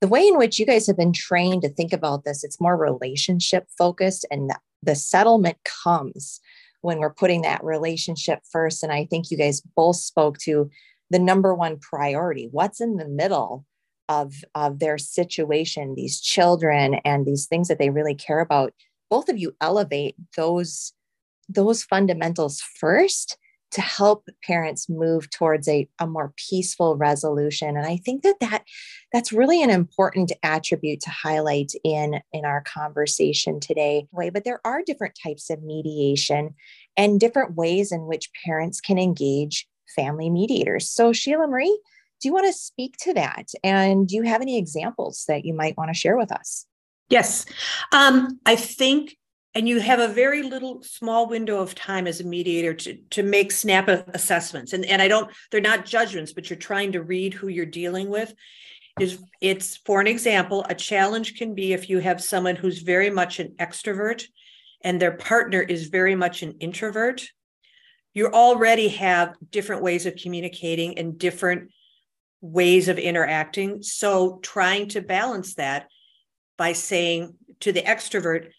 the 0.00 0.08
way 0.08 0.26
in 0.26 0.36
which 0.36 0.58
you 0.58 0.66
guys 0.66 0.86
have 0.86 0.96
been 0.96 1.12
trained 1.12 1.62
to 1.62 1.68
think 1.68 1.92
about 1.92 2.24
this, 2.24 2.44
it's 2.44 2.60
more 2.60 2.76
relationship 2.76 3.66
focused, 3.78 4.26
and 4.30 4.50
the 4.82 4.94
settlement 4.94 5.58
comes 5.64 6.40
when 6.80 6.98
we're 6.98 7.14
putting 7.14 7.42
that 7.42 7.62
relationship 7.62 8.40
first. 8.50 8.82
And 8.82 8.92
I 8.92 9.04
think 9.04 9.30
you 9.30 9.36
guys 9.36 9.60
both 9.76 9.96
spoke 9.96 10.38
to 10.38 10.70
the 11.10 11.18
number 11.18 11.54
one 11.54 11.78
priority 11.78 12.48
what's 12.50 12.80
in 12.80 12.96
the 12.96 13.08
middle 13.08 13.64
of, 14.10 14.34
of 14.56 14.80
their 14.80 14.98
situation, 14.98 15.94
these 15.94 16.20
children 16.20 16.96
and 17.04 17.24
these 17.24 17.46
things 17.46 17.68
that 17.68 17.78
they 17.78 17.90
really 17.90 18.14
care 18.14 18.40
about. 18.40 18.74
Both 19.08 19.28
of 19.28 19.38
you 19.38 19.54
elevate 19.60 20.16
those, 20.36 20.92
those 21.48 21.84
fundamentals 21.84 22.60
first 22.60 23.38
to 23.70 23.80
help 23.80 24.28
parents 24.44 24.88
move 24.88 25.30
towards 25.30 25.68
a, 25.68 25.88
a 26.00 26.06
more 26.08 26.34
peaceful 26.36 26.96
resolution 26.96 27.76
and 27.76 27.86
i 27.86 27.96
think 27.98 28.24
that, 28.24 28.34
that 28.40 28.64
that's 29.12 29.32
really 29.32 29.62
an 29.62 29.70
important 29.70 30.32
attribute 30.42 31.00
to 31.00 31.10
highlight 31.10 31.70
in 31.84 32.20
in 32.32 32.44
our 32.44 32.62
conversation 32.62 33.60
today 33.60 34.08
but 34.32 34.42
there 34.42 34.60
are 34.64 34.82
different 34.84 35.16
types 35.22 35.50
of 35.50 35.62
mediation 35.62 36.52
and 36.96 37.20
different 37.20 37.54
ways 37.54 37.92
in 37.92 38.08
which 38.08 38.32
parents 38.44 38.80
can 38.80 38.98
engage 38.98 39.68
family 39.94 40.28
mediators 40.30 40.90
so 40.90 41.12
sheila 41.12 41.46
marie 41.46 41.80
do 42.20 42.28
you 42.28 42.32
want 42.32 42.46
to 42.46 42.52
speak 42.52 42.96
to 42.98 43.14
that? 43.14 43.48
And 43.64 44.06
do 44.06 44.14
you 44.14 44.22
have 44.22 44.42
any 44.42 44.58
examples 44.58 45.24
that 45.28 45.44
you 45.44 45.54
might 45.54 45.76
want 45.76 45.88
to 45.88 45.98
share 45.98 46.16
with 46.16 46.30
us? 46.32 46.66
Yes. 47.08 47.44
Um, 47.92 48.38
i 48.46 48.56
think 48.56 49.16
and 49.52 49.68
you 49.68 49.80
have 49.80 49.98
a 49.98 50.06
very 50.06 50.44
little 50.44 50.80
small 50.82 51.28
window 51.28 51.60
of 51.60 51.74
time 51.74 52.06
as 52.06 52.20
a 52.20 52.24
mediator 52.24 52.72
to, 52.72 52.96
to 53.10 53.24
make 53.24 53.50
snap 53.50 53.88
assessments. 53.88 54.72
And, 54.72 54.84
and 54.84 55.02
i 55.02 55.08
don't 55.08 55.30
they're 55.50 55.60
not 55.60 55.84
judgments 55.84 56.32
but 56.32 56.48
you're 56.48 56.58
trying 56.58 56.92
to 56.92 57.02
read 57.02 57.34
who 57.34 57.48
you're 57.48 57.66
dealing 57.66 58.08
with. 58.08 58.32
Is 58.98 59.18
it's 59.40 59.76
for 59.78 60.00
an 60.00 60.06
example 60.06 60.64
a 60.68 60.74
challenge 60.74 61.36
can 61.36 61.54
be 61.54 61.72
if 61.72 61.90
you 61.90 61.98
have 61.98 62.22
someone 62.22 62.56
who's 62.56 62.80
very 62.82 63.10
much 63.10 63.40
an 63.40 63.54
extrovert 63.58 64.24
and 64.82 65.00
their 65.00 65.16
partner 65.16 65.60
is 65.60 65.88
very 65.88 66.14
much 66.14 66.42
an 66.42 66.52
introvert. 66.60 67.26
You 68.14 68.28
already 68.28 68.88
have 68.88 69.36
different 69.50 69.82
ways 69.82 70.06
of 70.06 70.16
communicating 70.16 70.98
and 70.98 71.18
different 71.18 71.70
ways 72.40 72.88
of 72.88 72.98
interacting 72.98 73.82
so 73.82 74.38
trying 74.42 74.88
to 74.88 75.00
balance 75.00 75.54
that 75.54 75.88
by 76.56 76.72
saying 76.72 77.34
to 77.60 77.72
the 77.72 77.82
extrovert 77.82 78.50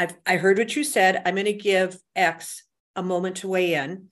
I've 0.00 0.14
I 0.26 0.38
heard 0.38 0.56
what 0.56 0.74
you 0.74 0.82
said. 0.82 1.20
I'm 1.26 1.34
going 1.34 1.44
to 1.44 1.52
give 1.52 1.98
X 2.16 2.64
a 2.96 3.02
moment 3.02 3.36
to 3.38 3.48
weigh 3.48 3.74
in. 3.74 4.06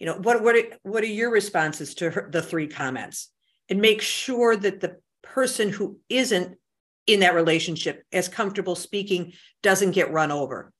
You 0.00 0.06
know, 0.06 0.14
what 0.14 0.42
what 0.42 0.56
are, 0.56 0.64
what 0.82 1.04
are 1.04 1.06
your 1.06 1.30
responses 1.30 1.94
to 1.94 2.10
her, 2.10 2.28
the 2.30 2.42
three 2.42 2.66
comments? 2.66 3.30
And 3.68 3.80
make 3.80 4.02
sure 4.02 4.56
that 4.56 4.80
the 4.80 4.96
person 5.22 5.68
who 5.68 6.00
isn't 6.08 6.56
in 7.06 7.20
that 7.20 7.36
relationship 7.36 8.02
as 8.12 8.28
comfortable 8.28 8.74
speaking 8.74 9.32
doesn't 9.62 9.92
get 9.92 10.12
run 10.12 10.32
over. 10.32 10.72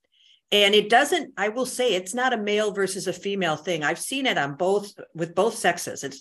And 0.50 0.74
it 0.74 0.90
doesn't, 0.90 1.34
I 1.36 1.50
will 1.50 1.66
say 1.66 1.94
it's 1.94 2.14
not 2.14 2.32
a 2.32 2.38
male 2.38 2.72
versus 2.72 3.06
a 3.06 3.12
female 3.12 3.56
thing. 3.56 3.84
I've 3.84 3.98
seen 3.98 4.26
it 4.26 4.38
on 4.38 4.56
both 4.56 4.92
with 5.14 5.36
both 5.36 5.54
sexes. 5.54 6.02
It's 6.02 6.20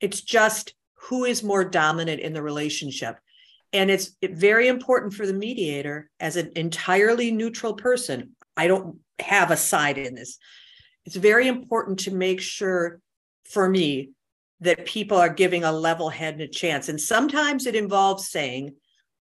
it's 0.00 0.20
just 0.20 0.74
who 1.02 1.24
is 1.24 1.42
more 1.42 1.64
dominant 1.64 2.20
in 2.20 2.32
the 2.32 2.42
relationship. 2.42 3.18
And 3.72 3.90
it's 3.90 4.16
very 4.22 4.68
important 4.68 5.14
for 5.14 5.26
the 5.26 5.32
mediator 5.32 6.10
as 6.20 6.36
an 6.36 6.52
entirely 6.56 7.30
neutral 7.30 7.74
person. 7.74 8.30
I 8.56 8.66
don't 8.66 8.98
have 9.18 9.50
a 9.50 9.56
side 9.56 9.98
in 9.98 10.14
this. 10.14 10.38
It's 11.04 11.16
very 11.16 11.48
important 11.48 12.00
to 12.00 12.14
make 12.14 12.40
sure 12.40 13.00
for 13.50 13.68
me 13.68 14.10
that 14.60 14.86
people 14.86 15.16
are 15.16 15.28
giving 15.28 15.64
a 15.64 15.72
level 15.72 16.08
head 16.08 16.34
and 16.34 16.42
a 16.42 16.48
chance. 16.48 16.88
And 16.88 17.00
sometimes 17.00 17.66
it 17.66 17.76
involves 17.76 18.28
saying, 18.28 18.74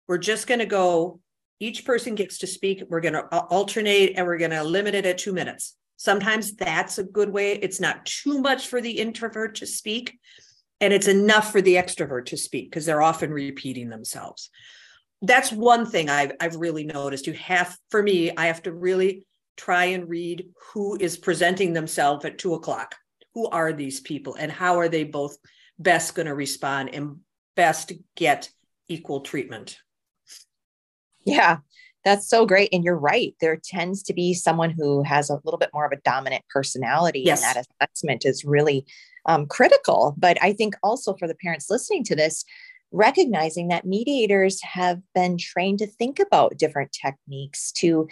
we're 0.08 0.18
just 0.18 0.46
going 0.46 0.58
to 0.58 0.66
go, 0.66 1.20
each 1.60 1.84
person 1.84 2.14
gets 2.14 2.38
to 2.38 2.46
speak. 2.46 2.82
We're 2.88 3.00
going 3.00 3.14
to 3.14 3.26
alternate 3.28 4.14
and 4.16 4.26
we're 4.26 4.38
going 4.38 4.50
to 4.50 4.64
limit 4.64 4.94
it 4.94 5.06
at 5.06 5.18
two 5.18 5.32
minutes. 5.32 5.76
Sometimes 5.96 6.56
that's 6.56 6.98
a 6.98 7.04
good 7.04 7.30
way. 7.30 7.52
It's 7.52 7.78
not 7.80 8.04
too 8.04 8.40
much 8.40 8.66
for 8.66 8.80
the 8.80 8.90
introvert 8.90 9.54
to 9.56 9.66
speak, 9.66 10.18
and 10.82 10.92
it's 10.92 11.08
enough 11.08 11.52
for 11.52 11.62
the 11.62 11.76
extrovert 11.76 12.26
to 12.26 12.36
speak 12.36 12.68
because 12.68 12.84
they're 12.84 13.00
often 13.00 13.32
repeating 13.32 13.88
themselves. 13.88 14.50
That's 15.22 15.52
one 15.52 15.86
thing 15.86 16.10
I've, 16.10 16.32
I've 16.40 16.56
really 16.56 16.84
noticed. 16.84 17.28
You 17.28 17.34
have 17.34 17.78
for 17.90 18.02
me 18.02 18.32
i 18.36 18.46
have 18.46 18.62
to 18.64 18.72
really 18.72 19.24
try 19.56 19.84
and 19.84 20.08
read 20.08 20.48
who 20.72 20.96
is 20.98 21.16
presenting 21.16 21.72
themselves 21.72 22.24
at 22.24 22.36
two 22.36 22.54
o'clock. 22.54 22.96
Who 23.34 23.48
are 23.48 23.72
these 23.72 24.00
people 24.00 24.34
and 24.34 24.50
how 24.50 24.78
are 24.80 24.88
they 24.88 25.04
both 25.04 25.36
best 25.78 26.14
going 26.14 26.26
to 26.26 26.34
respond 26.34 26.90
and 26.92 27.18
best 27.54 27.92
get 28.16 28.50
equal 28.88 29.20
treatment? 29.20 29.78
Yeah 31.24 31.58
that's 32.04 32.28
so 32.28 32.46
great 32.46 32.68
and 32.72 32.84
you're 32.84 32.98
right. 32.98 33.34
There 33.40 33.58
tends 33.62 34.02
to 34.04 34.12
be 34.12 34.34
someone 34.34 34.70
who 34.70 35.02
has 35.02 35.30
a 35.30 35.40
little 35.44 35.58
bit 35.58 35.70
more 35.72 35.86
of 35.86 35.92
a 35.92 36.00
dominant 36.04 36.44
personality 36.50 37.22
yes. 37.24 37.42
and 37.44 37.54
that 37.54 37.66
assessment 37.80 38.24
is 38.24 38.44
really 38.44 38.84
um, 39.26 39.46
critical. 39.46 40.14
But 40.18 40.38
I 40.42 40.52
think 40.52 40.74
also 40.82 41.14
for 41.14 41.28
the 41.28 41.34
parents 41.34 41.70
listening 41.70 42.04
to 42.04 42.16
this, 42.16 42.44
recognizing 42.92 43.68
that 43.68 43.86
mediators 43.86 44.62
have 44.62 45.00
been 45.14 45.38
trained 45.38 45.78
to 45.78 45.86
think 45.86 46.18
about 46.18 46.58
different 46.58 46.92
techniques 46.92 47.72
to 47.72 48.08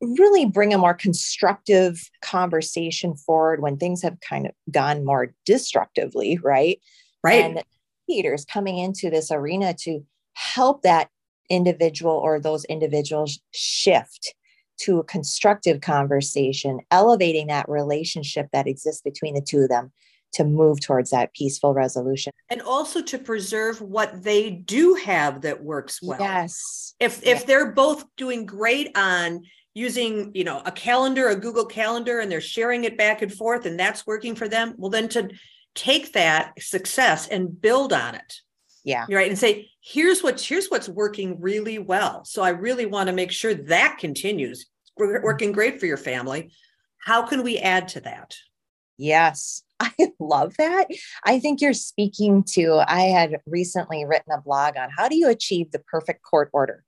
really 0.00 0.46
bring 0.46 0.74
a 0.74 0.78
more 0.78 0.94
constructive 0.94 2.10
conversation 2.22 3.14
forward 3.14 3.60
when 3.60 3.76
things 3.76 4.02
have 4.02 4.18
kind 4.20 4.46
of 4.46 4.52
gone 4.70 5.04
more 5.04 5.32
destructively, 5.44 6.38
right? 6.42 6.80
Right. 7.22 7.44
And 7.44 7.62
mediators 8.08 8.44
coming 8.44 8.78
into 8.78 9.10
this 9.10 9.30
arena 9.30 9.74
to 9.80 10.04
help 10.34 10.82
that 10.82 11.08
individual 11.48 12.12
or 12.12 12.40
those 12.40 12.64
individuals 12.64 13.38
shift 13.52 14.34
to 14.78 14.98
a 14.98 15.04
constructive 15.04 15.80
conversation, 15.80 16.80
elevating 16.90 17.46
that 17.46 17.68
relationship 17.68 18.48
that 18.52 18.66
exists 18.66 19.02
between 19.02 19.34
the 19.34 19.40
two 19.40 19.60
of 19.60 19.68
them 19.68 19.92
to 20.36 20.44
move 20.44 20.80
towards 20.80 21.10
that 21.10 21.32
peaceful 21.34 21.72
resolution. 21.72 22.32
And 22.50 22.60
also 22.62 23.02
to 23.02 23.18
preserve 23.18 23.80
what 23.80 24.22
they 24.22 24.50
do 24.50 24.94
have 24.94 25.42
that 25.42 25.62
works 25.62 26.00
well. 26.02 26.20
Yes. 26.20 26.94
If 27.00 27.26
if 27.26 27.46
they're 27.46 27.72
both 27.72 28.04
doing 28.16 28.46
great 28.46 28.96
on 28.96 29.42
using 29.74 30.32
you 30.34 30.44
know 30.44 30.62
a 30.64 30.72
calendar 30.72 31.28
a 31.28 31.36
google 31.36 31.66
calendar 31.66 32.20
and 32.20 32.32
they're 32.32 32.40
sharing 32.40 32.84
it 32.84 32.96
back 32.96 33.20
and 33.20 33.32
forth 33.32 33.66
and 33.66 33.78
that's 33.78 34.06
working 34.06 34.34
for 34.34 34.48
them 34.48 34.74
well 34.78 34.90
then 34.90 35.06
to 35.06 35.28
take 35.74 36.14
that 36.14 36.54
success 36.58 37.28
and 37.28 37.60
build 37.60 37.92
on 37.92 38.14
it. 38.14 38.40
Yeah. 38.84 39.06
Right 39.10 39.28
and 39.28 39.38
say 39.38 39.70
here's 39.82 40.22
what's 40.22 40.46
here's 40.46 40.68
what's 40.68 40.88
working 40.88 41.40
really 41.40 41.78
well. 41.78 42.24
So 42.24 42.42
i 42.42 42.50
really 42.50 42.86
want 42.86 43.08
to 43.08 43.14
make 43.14 43.32
sure 43.32 43.54
that 43.54 43.98
continues. 43.98 44.66
Working 44.98 45.52
great 45.52 45.78
for 45.78 45.84
your 45.84 45.98
family. 45.98 46.52
How 46.98 47.26
can 47.26 47.42
we 47.42 47.58
add 47.58 47.88
to 47.88 48.00
that? 48.00 48.34
Yes 48.96 49.62
I 49.80 49.92
love 50.18 50.56
that. 50.58 50.88
I 51.24 51.38
think 51.38 51.60
you're 51.60 51.74
speaking 51.74 52.44
to, 52.52 52.82
I 52.86 53.02
had 53.02 53.40
recently 53.46 54.04
written 54.04 54.32
a 54.32 54.40
blog 54.40 54.76
on 54.76 54.88
how 54.96 55.08
do 55.08 55.16
you 55.16 55.28
achieve 55.28 55.70
the 55.70 55.78
perfect 55.78 56.22
court 56.22 56.50
order? 56.52 56.82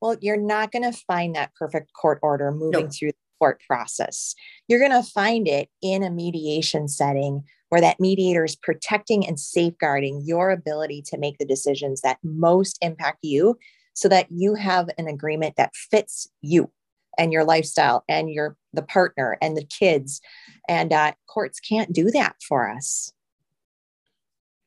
Well, 0.00 0.16
you're 0.20 0.36
not 0.36 0.72
going 0.72 0.90
to 0.90 0.98
find 1.06 1.34
that 1.34 1.54
perfect 1.54 1.92
court 1.92 2.18
order 2.22 2.50
moving 2.52 2.88
through 2.90 3.12
the 3.12 3.16
court 3.38 3.60
process. 3.66 4.34
You're 4.68 4.80
going 4.80 5.02
to 5.02 5.08
find 5.08 5.48
it 5.48 5.68
in 5.82 6.02
a 6.02 6.10
mediation 6.10 6.88
setting 6.88 7.44
where 7.70 7.80
that 7.80 8.00
mediator 8.00 8.44
is 8.44 8.56
protecting 8.56 9.26
and 9.26 9.40
safeguarding 9.40 10.22
your 10.24 10.50
ability 10.50 11.02
to 11.08 11.18
make 11.18 11.38
the 11.38 11.46
decisions 11.46 12.02
that 12.02 12.18
most 12.22 12.78
impact 12.82 13.18
you 13.22 13.58
so 13.94 14.08
that 14.08 14.26
you 14.30 14.54
have 14.54 14.88
an 14.98 15.08
agreement 15.08 15.56
that 15.56 15.74
fits 15.74 16.28
you 16.40 16.70
and 17.18 17.32
your 17.32 17.44
lifestyle 17.44 18.04
and 18.08 18.30
your 18.30 18.56
the 18.72 18.82
partner 18.82 19.38
and 19.40 19.56
the 19.56 19.64
kids. 19.64 20.20
And 20.68 20.92
uh, 20.92 21.12
courts 21.26 21.60
can't 21.60 21.92
do 21.92 22.10
that 22.10 22.36
for 22.46 22.70
us. 22.70 23.12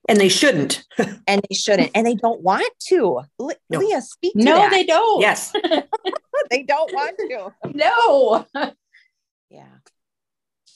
And 0.10 0.20
they 0.20 0.30
shouldn't. 0.30 0.86
And 1.28 1.42
they 1.50 1.56
shouldn't. 1.56 1.92
And 1.94 2.08
they 2.08 2.16
don't 2.16 2.42
want 2.42 2.72
to. 2.88 3.22
Le- 3.38 3.56
no. 3.70 3.80
leah 3.80 4.02
speak 4.02 4.34
no 4.36 4.56
that. 4.56 4.72
they 4.72 4.86
don't. 4.86 5.22
Yes. 5.22 5.54
They 6.50 6.64
don't 6.64 6.94
want 6.94 7.18
to. 7.18 7.52
No. 7.74 8.46
Yeah. 9.50 9.66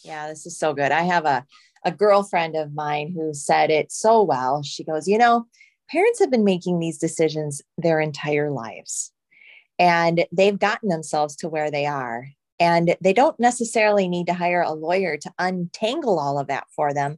Yeah 0.04 0.28
this 0.28 0.46
is 0.46 0.60
so 0.60 0.74
good. 0.74 0.92
I 0.92 1.04
have 1.04 1.26
a 1.26 1.46
a 1.86 1.92
girlfriend 1.92 2.56
of 2.56 2.76
mine 2.76 3.12
who 3.16 3.34
said 3.34 3.72
it 3.72 3.92
so 3.92 4.22
well. 4.22 4.64
She 4.64 4.84
goes 4.84 5.08
you 5.08 5.18
know 5.18 5.46
parents 5.90 6.20
have 6.20 6.32
been 6.32 6.44
making 6.44 6.80
these 6.80 6.98
decisions 6.98 7.62
their 7.78 8.00
entire 8.00 8.50
lives 8.52 9.12
and 9.82 10.26
they've 10.32 10.60
gotten 10.60 10.90
themselves 10.90 11.36
to 11.38 11.50
where 11.50 11.72
they 11.72 11.88
are. 11.88 12.30
And 12.60 12.96
they 13.02 13.14
don't 13.14 13.40
necessarily 13.40 14.08
need 14.08 14.28
to 14.28 14.36
hire 14.36 14.62
a 14.62 14.72
lawyer 14.72 15.18
to 15.18 15.34
untangle 15.40 16.20
all 16.20 16.38
of 16.38 16.48
that 16.48 16.68
for 16.76 16.94
them. 16.94 17.18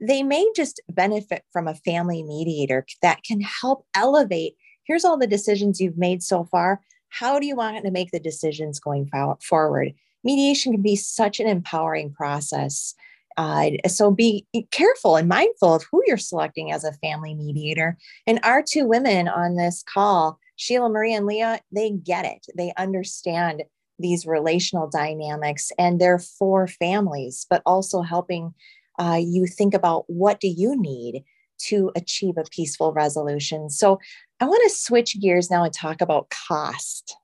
They 0.00 0.24
may 0.24 0.44
just 0.56 0.80
benefit 0.88 1.44
from 1.52 1.68
a 1.68 1.76
family 1.76 2.24
mediator 2.24 2.84
that 3.02 3.22
can 3.22 3.40
help 3.40 3.86
elevate 3.94 4.56
here's 4.84 5.04
all 5.04 5.16
the 5.16 5.28
decisions 5.28 5.80
you've 5.80 5.96
made 5.96 6.24
so 6.24 6.42
far. 6.44 6.80
How 7.08 7.38
do 7.38 7.46
you 7.46 7.54
want 7.54 7.84
to 7.84 7.90
make 7.92 8.10
the 8.10 8.18
decisions 8.18 8.80
going 8.80 9.08
forward? 9.40 9.94
Mediation 10.24 10.72
can 10.72 10.82
be 10.82 10.96
such 10.96 11.38
an 11.38 11.46
empowering 11.46 12.12
process. 12.12 12.94
Uh, 13.36 13.70
so 13.86 14.10
be 14.10 14.44
careful 14.72 15.16
and 15.16 15.28
mindful 15.28 15.74
of 15.74 15.84
who 15.90 16.02
you're 16.06 16.16
selecting 16.16 16.72
as 16.72 16.82
a 16.82 16.92
family 16.94 17.34
mediator. 17.34 17.96
And 18.26 18.40
our 18.42 18.60
two 18.60 18.86
women 18.86 19.28
on 19.28 19.56
this 19.56 19.82
call, 19.82 20.38
Sheila 20.56 20.88
Marie 20.88 21.14
and 21.14 21.26
Leah, 21.26 21.60
they 21.72 21.90
get 21.90 22.24
it. 22.24 22.46
They 22.56 22.72
understand 22.76 23.62
these 23.98 24.26
relational 24.26 24.88
dynamics 24.88 25.70
and 25.78 26.00
they're 26.00 26.18
for 26.18 26.66
families, 26.66 27.46
but 27.48 27.62
also 27.64 28.02
helping 28.02 28.54
uh, 28.98 29.20
you 29.22 29.46
think 29.46 29.74
about 29.74 30.04
what 30.08 30.40
do 30.40 30.48
you 30.48 30.80
need 30.80 31.24
to 31.58 31.92
achieve 31.94 32.36
a 32.36 32.44
peaceful 32.44 32.92
resolution. 32.92 33.70
So 33.70 33.98
I 34.40 34.46
want 34.46 34.62
to 34.64 34.76
switch 34.76 35.20
gears 35.20 35.50
now 35.50 35.64
and 35.64 35.72
talk 35.72 36.00
about 36.00 36.30
cost. 36.30 37.16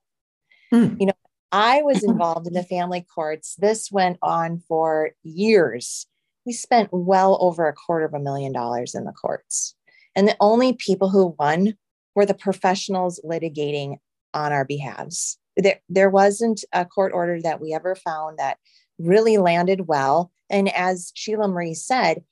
Hmm. 0.71 0.95
You 0.99 1.07
know, 1.07 1.13
I 1.51 1.83
was 1.83 2.05
involved 2.05 2.47
in 2.47 2.53
the 2.53 2.63
family 2.63 3.05
courts. 3.15 3.57
This 3.57 3.91
went 3.91 4.19
on 4.23 4.63
for 4.69 5.11
years. 5.23 6.07
We 6.47 6.53
spent 6.53 6.91
well 6.93 7.39
over 7.41 7.67
a 7.67 7.75
quarter 7.75 8.05
of 8.05 8.15
a 8.15 8.21
million 8.21 8.53
dollars 8.53 8.95
in 8.95 9.05
the 9.05 9.13
courts. 9.13 9.75
And 10.15 10.29
the 10.29 10.37
only 10.41 10.73
people 10.73 11.11
who 11.11 11.35
won 11.39 11.75
were 12.19 12.27
the 12.27 12.35
professionals 12.35 13.21
litigating 13.25 13.99
on 14.35 14.53
our 14.53 14.65
behalves. 14.65 15.39
There, 15.57 15.79
there 15.89 16.11
wasn't 16.11 16.65
a 16.73 16.85
court 16.85 17.13
order 17.15 17.41
that 17.43 17.61
we 17.61 17.73
ever 17.73 17.95
found 17.95 18.41
that 18.41 18.59
really 18.99 19.39
landed 19.39 19.87
well. 19.87 20.33
And 20.51 20.69
as 20.75 21.13
Sheila 21.15 21.47
Marie 21.47 21.75
said, 21.75 22.25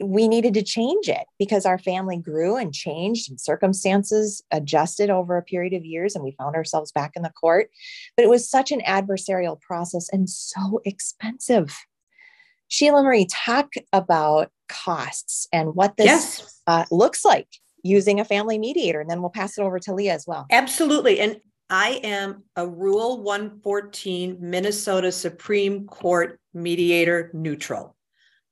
we 0.00 0.28
needed 0.28 0.54
to 0.54 0.62
change 0.62 1.08
it 1.08 1.26
because 1.36 1.66
our 1.66 1.80
family 1.80 2.16
grew 2.16 2.56
and 2.56 2.72
changed 2.72 3.28
and 3.28 3.40
circumstances 3.40 4.40
adjusted 4.52 5.10
over 5.10 5.36
a 5.36 5.42
period 5.42 5.72
of 5.72 5.84
years 5.84 6.14
and 6.14 6.22
we 6.22 6.36
found 6.38 6.54
ourselves 6.54 6.92
back 6.92 7.12
in 7.14 7.22
the 7.22 7.30
court 7.30 7.70
but 8.16 8.24
it 8.24 8.28
was 8.28 8.50
such 8.50 8.72
an 8.72 8.80
adversarial 8.80 9.60
process 9.60 10.08
and 10.12 10.28
so 10.28 10.80
expensive 10.84 11.78
sheila 12.66 13.04
marie 13.04 13.28
talk 13.30 13.72
about 13.92 14.50
costs 14.68 15.46
and 15.52 15.76
what 15.76 15.96
this 15.96 16.06
yes. 16.06 16.60
uh, 16.66 16.84
looks 16.90 17.24
like 17.24 17.46
using 17.84 18.18
a 18.18 18.24
family 18.24 18.58
mediator 18.58 19.00
and 19.00 19.08
then 19.08 19.20
we'll 19.20 19.30
pass 19.30 19.56
it 19.56 19.62
over 19.62 19.78
to 19.78 19.94
leah 19.94 20.14
as 20.14 20.26
well 20.26 20.46
absolutely 20.50 21.20
and 21.20 21.40
I 21.70 22.00
am 22.04 22.44
a 22.56 22.68
Rule 22.68 23.22
114 23.22 24.36
Minnesota 24.40 25.10
Supreme 25.10 25.86
Court 25.86 26.38
mediator 26.52 27.30
neutral. 27.32 27.96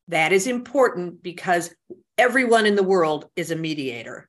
That 0.08 0.32
is 0.32 0.46
important 0.46 1.22
because 1.22 1.74
everyone 2.18 2.66
in 2.66 2.74
the 2.74 2.82
world 2.82 3.28
is 3.36 3.50
a 3.50 3.56
mediator, 3.56 4.28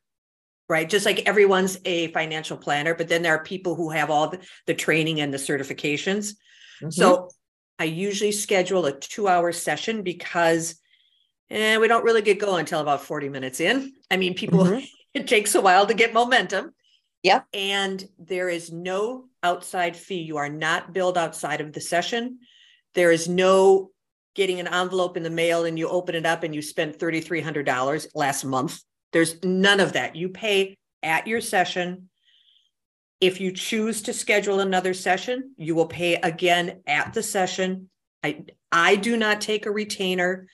right? 0.67 0.89
Just 0.89 1.05
like 1.05 1.27
everyone's 1.27 1.77
a 1.85 2.07
financial 2.09 2.57
planner, 2.57 2.93
but 2.93 3.07
then 3.07 3.21
there 3.21 3.35
are 3.35 3.43
people 3.43 3.75
who 3.75 3.89
have 3.89 4.09
all 4.09 4.29
the, 4.29 4.39
the 4.67 4.73
training 4.73 5.21
and 5.21 5.33
the 5.33 5.37
certifications. 5.37 6.35
Mm-hmm. 6.81 6.89
So 6.91 7.29
I 7.79 7.85
usually 7.85 8.31
schedule 8.31 8.85
a 8.85 8.97
two 8.97 9.27
hour 9.27 9.51
session 9.51 10.03
because 10.03 10.75
eh, 11.49 11.77
we 11.77 11.87
don't 11.87 12.03
really 12.03 12.21
get 12.21 12.39
going 12.39 12.61
until 12.61 12.79
about 12.79 13.03
40 13.03 13.29
minutes 13.29 13.59
in. 13.59 13.93
I 14.09 14.17
mean, 14.17 14.33
people, 14.33 14.65
mm-hmm. 14.65 14.85
it 15.13 15.27
takes 15.27 15.55
a 15.55 15.61
while 15.61 15.85
to 15.85 15.93
get 15.93 16.13
momentum. 16.13 16.73
Yeah. 17.23 17.41
And 17.53 18.03
there 18.19 18.49
is 18.49 18.71
no 18.71 19.29
outside 19.41 19.95
fee. 19.95 20.21
You 20.21 20.37
are 20.37 20.49
not 20.49 20.93
billed 20.93 21.17
outside 21.17 21.61
of 21.61 21.71
the 21.71 21.81
session. 21.81 22.39
There 22.95 23.11
is 23.11 23.27
no 23.27 23.91
getting 24.35 24.59
an 24.59 24.67
envelope 24.67 25.15
in 25.15 25.23
the 25.23 25.29
mail 25.29 25.65
and 25.65 25.77
you 25.77 25.87
open 25.87 26.15
it 26.15 26.25
up 26.25 26.43
and 26.43 26.53
you 26.53 26.61
spent 26.61 26.99
$3,300 26.99 28.07
last 28.15 28.43
month. 28.43 28.81
There's 29.11 29.41
none 29.43 29.79
of 29.79 29.93
that. 29.93 30.15
You 30.15 30.29
pay 30.29 30.75
at 31.01 31.27
your 31.27 31.39
session. 31.39 32.09
If 33.21 33.39
you 33.39 33.51
choose 33.51 34.01
to 34.03 34.13
schedule 34.13 34.59
another 34.59 34.93
session, 34.93 35.53
you 35.55 35.75
will 35.75 35.85
pay 35.85 36.15
again 36.15 36.81
at 36.87 37.13
the 37.13 37.23
session. 37.23 37.89
I, 38.23 38.43
I 38.71 38.95
do 38.95 39.15
not 39.15 39.39
take 39.39 39.65
a 39.65 39.71
retainer. 39.71 40.47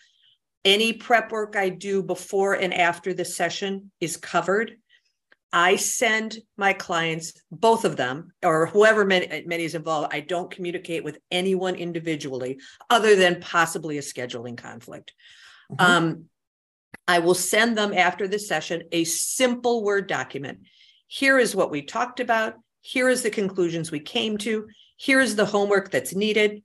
Any 0.66 0.94
prep 0.94 1.32
work 1.32 1.56
I 1.56 1.70
do 1.70 2.04
before 2.04 2.54
and 2.54 2.74
after 2.74 3.14
the 3.14 3.26
session 3.26 3.92
is 4.00 4.18
covered. 4.18 4.78
I 5.52 5.78
send 5.78 6.38
my 6.58 6.74
clients, 6.74 7.34
both 7.52 7.86
of 7.86 7.96
them, 7.96 8.34
or 8.44 8.68
whoever 8.68 9.04
many, 9.04 9.44
many 9.48 9.64
is 9.64 9.74
involved, 9.74 10.14
I 10.14 10.20
don't 10.20 10.52
communicate 10.52 11.04
with 11.04 11.18
anyone 11.32 11.76
individually 11.76 12.60
other 12.90 13.16
than 13.16 13.42
possibly 13.42 13.98
a 13.98 14.02
scheduling 14.02 14.58
conflict. 14.58 15.14
Mm-hmm. 15.72 15.92
Um, 15.92 16.26
I 17.08 17.20
will 17.20 17.34
send 17.34 17.76
them 17.76 17.94
after 17.94 18.28
the 18.28 18.38
session 18.38 18.84
a 18.92 19.04
simple 19.06 19.84
Word 19.84 20.08
document. 20.08 20.60
Here 21.08 21.40
is 21.40 21.56
what 21.56 21.72
we 21.72 21.82
talked 21.82 22.20
about. 22.20 22.54
Here 22.82 23.10
is 23.10 23.24
the 23.24 23.32
conclusions 23.32 23.92
we 23.92 24.00
came 24.00 24.38
to. 24.40 24.68
Here 24.98 25.20
is 25.20 25.36
the 25.36 25.46
homework 25.46 25.90
that's 25.90 26.14
needed. 26.14 26.62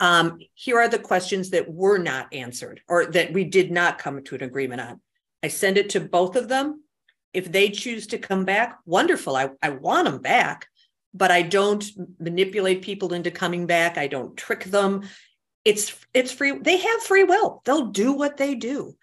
Um, 0.00 0.38
here 0.54 0.78
are 0.78 0.88
the 0.88 0.98
questions 0.98 1.50
that 1.50 1.70
were 1.70 1.98
not 1.98 2.32
answered 2.32 2.80
or 2.88 3.06
that 3.06 3.32
we 3.32 3.44
did 3.44 3.70
not 3.70 3.98
come 3.98 4.22
to 4.24 4.34
an 4.34 4.42
agreement 4.42 4.80
on. 4.80 5.00
I 5.42 5.48
send 5.48 5.78
it 5.78 5.90
to 5.90 6.00
both 6.00 6.36
of 6.36 6.48
them 6.48 6.84
if 7.34 7.50
they 7.50 7.68
choose 7.68 8.06
to 8.06 8.18
come 8.18 8.44
back, 8.44 8.78
wonderful. 8.86 9.34
I, 9.34 9.50
I 9.60 9.70
want 9.70 10.04
them 10.06 10.22
back, 10.22 10.68
but 11.12 11.32
I 11.32 11.42
don't 11.42 11.84
manipulate 12.20 12.82
people 12.82 13.12
into 13.12 13.32
coming 13.32 13.66
back. 13.66 13.98
I 13.98 14.06
don't 14.06 14.36
trick 14.36 14.64
them. 14.64 15.02
It's 15.64 15.94
it's 16.14 16.30
free. 16.30 16.52
They 16.52 16.76
have 16.76 17.02
free 17.02 17.24
will. 17.24 17.60
They'll 17.64 17.86
do 17.86 18.12
what 18.12 18.36
they 18.36 18.54
do. 18.54 18.96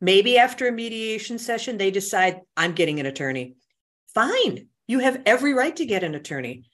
Maybe 0.00 0.38
after 0.38 0.68
a 0.68 0.72
mediation 0.72 1.38
session, 1.38 1.78
they 1.78 1.90
decide, 1.90 2.40
I'm 2.56 2.72
getting 2.72 3.00
an 3.00 3.06
attorney. 3.06 3.54
Fine. 4.14 4.68
You 4.86 5.00
have 5.00 5.22
every 5.26 5.54
right 5.54 5.74
to 5.76 5.86
get 5.86 6.04
an 6.04 6.14
attorney. 6.14 6.64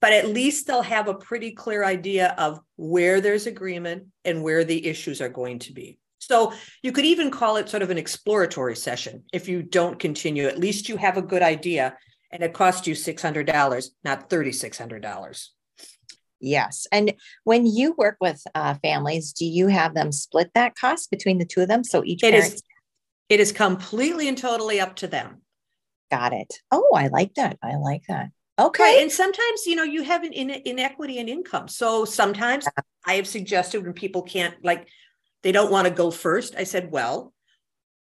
But 0.00 0.12
at 0.12 0.28
least 0.28 0.66
they'll 0.66 0.82
have 0.82 1.08
a 1.08 1.14
pretty 1.14 1.52
clear 1.52 1.84
idea 1.84 2.34
of 2.36 2.60
where 2.76 3.20
there's 3.20 3.46
agreement 3.46 4.08
and 4.24 4.42
where 4.42 4.64
the 4.64 4.86
issues 4.86 5.20
are 5.20 5.28
going 5.28 5.58
to 5.60 5.72
be. 5.72 5.98
So 6.18 6.52
you 6.82 6.92
could 6.92 7.04
even 7.04 7.30
call 7.30 7.56
it 7.56 7.68
sort 7.68 7.82
of 7.82 7.90
an 7.90 7.98
exploratory 7.98 8.76
session. 8.76 9.24
If 9.32 9.48
you 9.48 9.62
don't 9.62 9.98
continue, 9.98 10.46
at 10.46 10.58
least 10.58 10.88
you 10.88 10.96
have 10.96 11.16
a 11.16 11.22
good 11.22 11.42
idea 11.42 11.96
and 12.32 12.42
it 12.42 12.52
costs 12.52 12.86
you 12.86 12.94
$600, 12.94 13.90
not 14.04 14.28
$3,600. 14.28 15.48
Yes. 16.40 16.86
And 16.92 17.14
when 17.44 17.66
you 17.66 17.94
work 17.96 18.16
with 18.20 18.42
uh, 18.54 18.74
families, 18.82 19.32
do 19.32 19.46
you 19.46 19.68
have 19.68 19.94
them 19.94 20.12
split 20.12 20.50
that 20.54 20.74
cost 20.74 21.10
between 21.10 21.38
the 21.38 21.46
two 21.46 21.62
of 21.62 21.68
them? 21.68 21.84
So 21.84 22.04
each 22.04 22.22
it 22.22 22.32
parent- 22.32 22.54
is, 22.54 22.62
it 23.28 23.40
is 23.40 23.52
completely 23.52 24.28
and 24.28 24.36
totally 24.36 24.80
up 24.80 24.96
to 24.96 25.06
them. 25.06 25.42
Got 26.10 26.32
it. 26.32 26.60
Oh, 26.70 26.90
I 26.94 27.08
like 27.08 27.34
that. 27.34 27.58
I 27.62 27.76
like 27.76 28.02
that. 28.08 28.28
Okay. 28.58 28.82
Right. 28.82 29.02
And 29.02 29.12
sometimes, 29.12 29.66
you 29.66 29.76
know, 29.76 29.82
you 29.82 30.02
have 30.02 30.24
an 30.24 30.32
in- 30.32 30.62
inequity 30.64 31.18
in 31.18 31.28
income. 31.28 31.68
So 31.68 32.04
sometimes 32.04 32.66
I 33.06 33.14
have 33.14 33.26
suggested 33.26 33.84
when 33.84 33.92
people 33.92 34.22
can't, 34.22 34.54
like, 34.64 34.88
they 35.42 35.52
don't 35.52 35.70
want 35.70 35.86
to 35.86 35.92
go 35.92 36.10
first. 36.10 36.54
I 36.56 36.64
said, 36.64 36.90
well, 36.90 37.34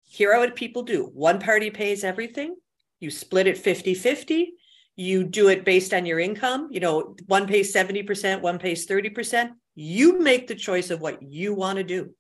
here 0.04 0.34
are 0.34 0.40
what 0.40 0.56
people 0.56 0.84
do 0.84 1.12
one 1.14 1.40
party 1.40 1.70
pays 1.70 2.04
everything, 2.04 2.56
you 3.00 3.12
split 3.12 3.48
it 3.48 3.58
50 3.58 3.94
50. 3.94 4.54
You 4.96 5.24
do 5.24 5.48
it 5.48 5.64
based 5.64 5.94
on 5.94 6.06
your 6.06 6.20
income. 6.20 6.68
You 6.72 6.82
know, 6.82 7.16
one 7.28 7.48
pays 7.48 7.74
70%, 7.74 8.42
one 8.42 8.60
pays 8.60 8.86
30%. 8.86 9.52
You 9.76 10.20
make 10.20 10.48
the 10.48 10.56
choice 10.56 10.90
of 10.90 11.00
what 11.00 11.24
you 11.24 11.54
want 11.54 11.78
to 11.78 11.86
do. 11.86 12.14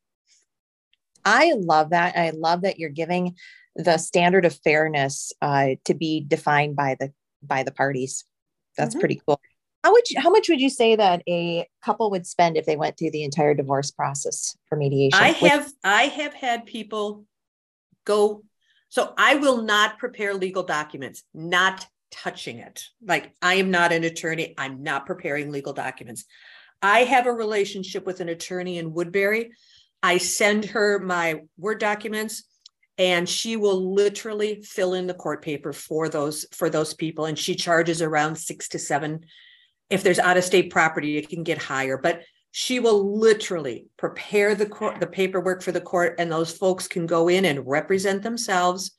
I 1.25 1.53
love 1.57 1.89
that. 1.89 2.15
I 2.15 2.29
love 2.29 2.61
that 2.61 2.79
you're 2.79 2.89
giving 2.89 3.35
the 3.75 3.97
standard 3.97 4.45
of 4.45 4.57
fairness 4.63 5.33
uh, 5.41 5.71
to 5.85 5.93
be 5.93 6.23
defined 6.25 6.77
by 6.77 6.95
the 6.97 7.11
by 7.41 7.63
the 7.63 7.71
parties. 7.71 8.25
That's 8.77 8.93
mm-hmm. 8.93 8.99
pretty 8.99 9.21
cool. 9.25 9.39
How 9.83 9.93
would 9.93 10.09
you, 10.09 10.19
how 10.19 10.29
much 10.29 10.49
would 10.49 10.59
you 10.59 10.69
say 10.69 10.95
that 10.95 11.23
a 11.27 11.65
couple 11.83 12.11
would 12.11 12.27
spend 12.27 12.57
if 12.57 12.65
they 12.65 12.75
went 12.75 12.97
through 12.97 13.11
the 13.11 13.23
entire 13.23 13.53
divorce 13.53 13.91
process 13.91 14.57
for 14.67 14.75
mediation? 14.75 15.19
I 15.19 15.29
have 15.29 15.71
I 15.83 16.03
have 16.03 16.33
had 16.33 16.65
people 16.65 17.25
go 18.05 18.43
so 18.89 19.13
I 19.17 19.35
will 19.35 19.61
not 19.61 19.99
prepare 19.99 20.33
legal 20.33 20.63
documents, 20.63 21.23
not 21.33 21.85
touching 22.11 22.57
it. 22.57 22.85
Like 23.05 23.31
I 23.41 23.55
am 23.55 23.69
not 23.71 23.93
an 23.93 24.03
attorney, 24.03 24.55
I'm 24.57 24.83
not 24.83 25.05
preparing 25.05 25.51
legal 25.51 25.73
documents. 25.73 26.25
I 26.81 27.03
have 27.03 27.27
a 27.27 27.31
relationship 27.31 28.05
with 28.05 28.19
an 28.19 28.29
attorney 28.29 28.79
in 28.79 28.93
Woodbury. 28.93 29.51
I 30.01 30.17
send 30.17 30.65
her 30.65 30.99
my 30.99 31.41
Word 31.57 31.79
documents 31.79 32.43
and 32.99 33.27
she 33.27 33.55
will 33.55 33.93
literally 33.93 34.61
fill 34.61 34.93
in 34.93 35.07
the 35.07 35.13
court 35.15 35.41
paper 35.41 35.73
for 35.73 36.07
those 36.07 36.45
for 36.51 36.69
those 36.69 36.93
people 36.93 37.25
and 37.25 37.39
she 37.39 37.55
charges 37.55 38.01
around 38.01 38.35
6 38.35 38.67
to 38.69 38.77
7 38.77 39.25
if 39.89 40.03
there's 40.03 40.19
out 40.19 40.37
of 40.37 40.43
state 40.43 40.69
property, 40.69 41.17
it 41.17 41.29
can 41.29 41.43
get 41.43 41.57
higher, 41.57 41.97
but 41.97 42.21
she 42.51 42.79
will 42.79 43.17
literally 43.17 43.87
prepare 43.97 44.55
the 44.55 44.65
court, 44.65 44.99
the 44.99 45.07
paperwork 45.07 45.61
for 45.61 45.71
the 45.71 45.81
court, 45.81 46.15
and 46.19 46.31
those 46.31 46.55
folks 46.55 46.87
can 46.87 47.05
go 47.05 47.27
in 47.27 47.45
and 47.45 47.67
represent 47.67 48.23
themselves. 48.23 48.91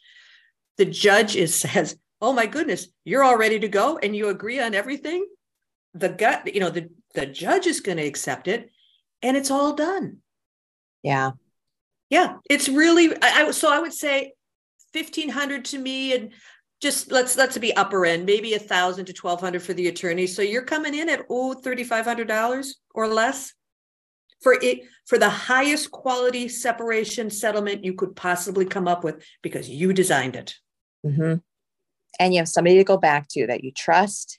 The 0.76 0.84
judge 0.84 1.36
is 1.36 1.54
says, 1.60 1.96
"Oh 2.20 2.32
my 2.32 2.46
goodness, 2.46 2.88
you're 3.04 3.24
all 3.24 3.36
ready 3.36 3.58
to 3.60 3.68
go, 3.68 3.98
and 3.98 4.14
you 4.14 4.28
agree 4.28 4.60
on 4.60 4.74
everything." 4.74 5.26
The 5.94 6.08
gut, 6.08 6.52
you 6.52 6.60
know, 6.60 6.70
the 6.70 6.90
the 7.14 7.26
judge 7.26 7.66
is 7.66 7.80
going 7.80 7.98
to 7.98 8.06
accept 8.06 8.46
it, 8.46 8.70
and 9.22 9.36
it's 9.36 9.50
all 9.50 9.74
done. 9.74 10.18
Yeah, 11.02 11.32
yeah, 12.10 12.36
it's 12.48 12.68
really. 12.68 13.12
I, 13.22 13.46
I 13.46 13.50
so 13.52 13.72
I 13.72 13.78
would 13.78 13.94
say 13.94 14.32
fifteen 14.92 15.28
hundred 15.28 15.64
to 15.66 15.78
me, 15.78 16.14
and 16.14 16.32
just 16.82 17.10
let's 17.10 17.36
let's 17.36 17.56
be 17.56 17.74
upper 17.76 18.04
end, 18.04 18.26
maybe 18.26 18.54
a 18.54 18.58
thousand 18.58 19.06
to 19.06 19.12
twelve 19.12 19.40
hundred 19.40 19.62
for 19.62 19.72
the 19.72 19.88
attorney. 19.88 20.26
So 20.26 20.42
you're 20.42 20.62
coming 20.62 20.94
in 20.94 21.08
at 21.08 21.20
oh 21.30 21.52
oh 21.52 21.54
thirty 21.54 21.84
five 21.84 22.04
hundred 22.04 22.28
dollars 22.28 22.76
or 22.94 23.08
less 23.08 23.54
for 24.42 24.56
it 24.60 24.80
for 25.06 25.18
the 25.18 25.28
highest 25.28 25.90
quality 25.90 26.48
separation 26.48 27.30
settlement 27.30 27.84
you 27.84 27.94
could 27.94 28.16
possibly 28.16 28.64
come 28.64 28.88
up 28.88 29.04
with 29.04 29.22
because 29.42 29.68
you 29.68 29.92
designed 29.92 30.34
it. 30.34 30.54
Mm-hmm. 31.06 31.34
And 32.18 32.34
you 32.34 32.40
have 32.40 32.48
somebody 32.48 32.76
to 32.76 32.84
go 32.84 32.96
back 32.96 33.28
to 33.30 33.46
that 33.46 33.62
you 33.64 33.70
trust, 33.70 34.38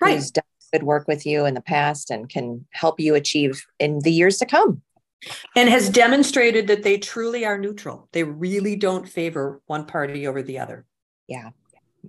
right. 0.00 0.14
who's 0.14 0.30
done 0.30 0.44
good 0.72 0.82
work 0.82 1.06
with 1.06 1.24
you 1.24 1.46
in 1.46 1.54
the 1.54 1.60
past 1.60 2.10
and 2.10 2.28
can 2.28 2.66
help 2.72 2.98
you 2.98 3.14
achieve 3.14 3.64
in 3.78 4.00
the 4.00 4.10
years 4.10 4.38
to 4.38 4.46
come. 4.46 4.82
And 5.54 5.68
has 5.68 5.88
demonstrated 5.88 6.66
that 6.68 6.82
they 6.82 6.98
truly 6.98 7.44
are 7.44 7.58
neutral. 7.58 8.08
They 8.12 8.22
really 8.22 8.76
don't 8.76 9.08
favor 9.08 9.60
one 9.66 9.86
party 9.86 10.26
over 10.26 10.42
the 10.42 10.58
other. 10.58 10.84
Yeah. 11.26 11.50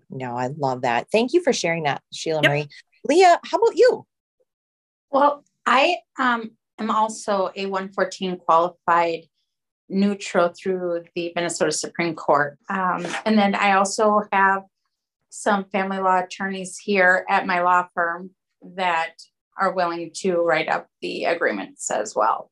No, 0.09 0.37
I 0.37 0.47
love 0.57 0.81
that. 0.81 1.07
Thank 1.11 1.33
you 1.33 1.41
for 1.41 1.53
sharing 1.53 1.83
that, 1.83 2.01
Sheila 2.13 2.41
yep. 2.43 2.51
Marie. 2.51 2.67
Leah, 3.05 3.39
how 3.43 3.57
about 3.57 3.75
you? 3.75 4.05
Well, 5.09 5.43
I 5.65 5.97
um, 6.19 6.51
am 6.77 6.91
also 6.91 7.51
a 7.55 7.65
114 7.65 8.37
qualified 8.37 9.21
neutral 9.89 10.49
through 10.49 11.03
the 11.15 11.31
Minnesota 11.35 11.71
Supreme 11.71 12.15
Court. 12.15 12.57
Um, 12.69 13.07
and 13.25 13.37
then 13.37 13.55
I 13.55 13.73
also 13.73 14.23
have 14.31 14.63
some 15.29 15.65
family 15.65 15.99
law 15.99 16.19
attorneys 16.19 16.77
here 16.77 17.25
at 17.29 17.45
my 17.45 17.61
law 17.61 17.87
firm 17.93 18.31
that 18.75 19.13
are 19.57 19.73
willing 19.73 20.11
to 20.13 20.37
write 20.37 20.69
up 20.69 20.87
the 21.01 21.25
agreements 21.25 21.89
as 21.89 22.15
well. 22.15 22.51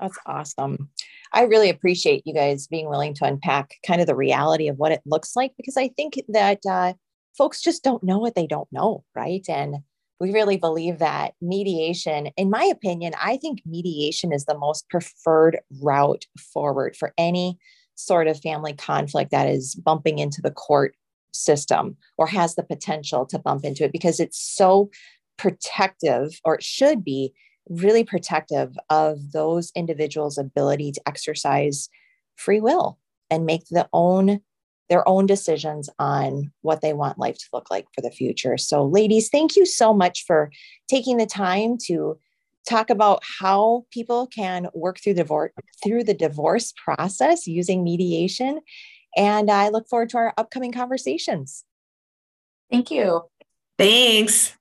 That's 0.00 0.18
awesome. 0.26 0.88
I 1.32 1.42
really 1.42 1.68
appreciate 1.68 2.26
you 2.26 2.34
guys 2.34 2.66
being 2.66 2.88
willing 2.88 3.14
to 3.14 3.26
unpack 3.26 3.74
kind 3.86 4.00
of 4.00 4.06
the 4.06 4.16
reality 4.16 4.68
of 4.68 4.78
what 4.78 4.92
it 4.92 5.02
looks 5.04 5.36
like 5.36 5.52
because 5.56 5.76
I 5.76 5.88
think 5.88 6.20
that 6.28 6.60
uh, 6.68 6.94
folks 7.36 7.60
just 7.60 7.84
don't 7.84 8.02
know 8.02 8.18
what 8.18 8.34
they 8.34 8.46
don't 8.46 8.68
know, 8.72 9.04
right? 9.14 9.44
And 9.48 9.76
we 10.18 10.32
really 10.32 10.56
believe 10.56 10.98
that 10.98 11.34
mediation, 11.40 12.30
in 12.36 12.50
my 12.50 12.64
opinion, 12.64 13.12
I 13.22 13.36
think 13.36 13.62
mediation 13.64 14.32
is 14.32 14.44
the 14.44 14.58
most 14.58 14.88
preferred 14.88 15.60
route 15.80 16.26
forward 16.52 16.96
for 16.96 17.12
any 17.16 17.58
sort 17.94 18.26
of 18.26 18.40
family 18.40 18.72
conflict 18.72 19.30
that 19.30 19.48
is 19.48 19.74
bumping 19.74 20.18
into 20.18 20.40
the 20.42 20.50
court 20.50 20.94
system 21.32 21.96
or 22.18 22.26
has 22.26 22.54
the 22.54 22.62
potential 22.62 23.24
to 23.26 23.38
bump 23.38 23.64
into 23.64 23.84
it 23.84 23.92
because 23.92 24.20
it's 24.20 24.40
so 24.40 24.90
protective 25.38 26.40
or 26.44 26.56
it 26.56 26.62
should 26.62 27.04
be 27.04 27.32
really 27.70 28.04
protective 28.04 28.76
of 28.90 29.32
those 29.32 29.72
individuals 29.74 30.36
ability 30.36 30.92
to 30.92 31.00
exercise 31.06 31.88
free 32.36 32.60
will 32.60 32.98
and 33.30 33.46
make 33.46 33.64
the 33.70 33.88
own 33.92 34.40
their 34.88 35.08
own 35.08 35.24
decisions 35.24 35.88
on 36.00 36.52
what 36.62 36.80
they 36.80 36.92
want 36.92 37.16
life 37.16 37.38
to 37.38 37.46
look 37.52 37.70
like 37.70 37.86
for 37.94 38.00
the 38.00 38.10
future. 38.10 38.58
So, 38.58 38.84
ladies, 38.84 39.28
thank 39.28 39.54
you 39.54 39.64
so 39.64 39.94
much 39.94 40.24
for 40.26 40.50
taking 40.88 41.16
the 41.16 41.26
time 41.26 41.78
to 41.86 42.18
talk 42.68 42.90
about 42.90 43.22
how 43.40 43.86
people 43.92 44.26
can 44.26 44.66
work 44.74 44.98
through 45.00 45.14
divorce 45.14 45.52
through 45.82 46.04
the 46.04 46.14
divorce 46.14 46.74
process 46.84 47.46
using 47.46 47.84
mediation. 47.84 48.60
And 49.16 49.50
I 49.50 49.68
look 49.68 49.88
forward 49.88 50.10
to 50.10 50.18
our 50.18 50.34
upcoming 50.36 50.72
conversations. 50.72 51.64
Thank 52.70 52.90
you. 52.90 53.22
Thanks. 53.78 54.56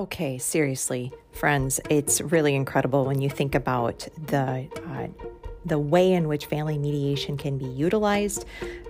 Okay, 0.00 0.38
seriously, 0.38 1.12
friends, 1.30 1.78
it's 1.90 2.22
really 2.22 2.54
incredible 2.54 3.04
when 3.04 3.20
you 3.20 3.28
think 3.28 3.54
about 3.54 4.08
the 4.28 4.66
uh, 4.86 5.08
the 5.66 5.78
way 5.78 6.14
in 6.14 6.26
which 6.26 6.46
family 6.46 6.78
mediation 6.78 7.36
can 7.36 7.58
be 7.58 7.66
utilized 7.66 8.46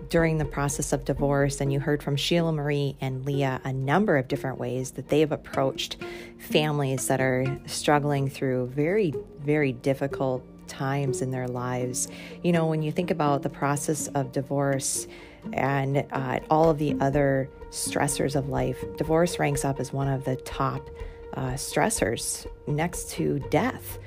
during 0.08 0.38
the 0.38 0.44
process 0.44 0.92
of 0.92 1.04
divorce. 1.04 1.60
And 1.60 1.72
you 1.72 1.80
heard 1.80 2.00
from 2.00 2.14
Sheila 2.14 2.52
Marie 2.52 2.96
and 3.00 3.26
Leah 3.26 3.60
a 3.64 3.72
number 3.72 4.18
of 4.18 4.28
different 4.28 4.58
ways 4.58 4.92
that 4.92 5.08
they 5.08 5.18
have 5.18 5.32
approached 5.32 5.96
families 6.38 7.08
that 7.08 7.20
are 7.20 7.44
struggling 7.66 8.30
through 8.30 8.68
very, 8.68 9.12
very 9.40 9.72
difficult 9.72 10.44
times 10.68 11.22
in 11.22 11.32
their 11.32 11.48
lives. 11.48 12.06
You 12.44 12.52
know, 12.52 12.66
when 12.66 12.82
you 12.82 12.92
think 12.92 13.10
about 13.10 13.42
the 13.42 13.50
process 13.50 14.06
of 14.14 14.30
divorce 14.30 15.08
and 15.52 16.06
uh, 16.12 16.38
all 16.50 16.70
of 16.70 16.78
the 16.78 16.96
other 17.00 17.50
stressors 17.70 18.36
of 18.36 18.48
life, 18.48 18.82
divorce 18.96 19.38
ranks 19.38 19.64
up 19.64 19.80
as 19.80 19.92
one 19.92 20.08
of 20.08 20.24
the 20.24 20.36
top 20.36 20.88
uh, 21.34 21.52
stressors 21.52 22.46
next 22.66 23.10
to 23.10 23.38
death. 23.50 23.98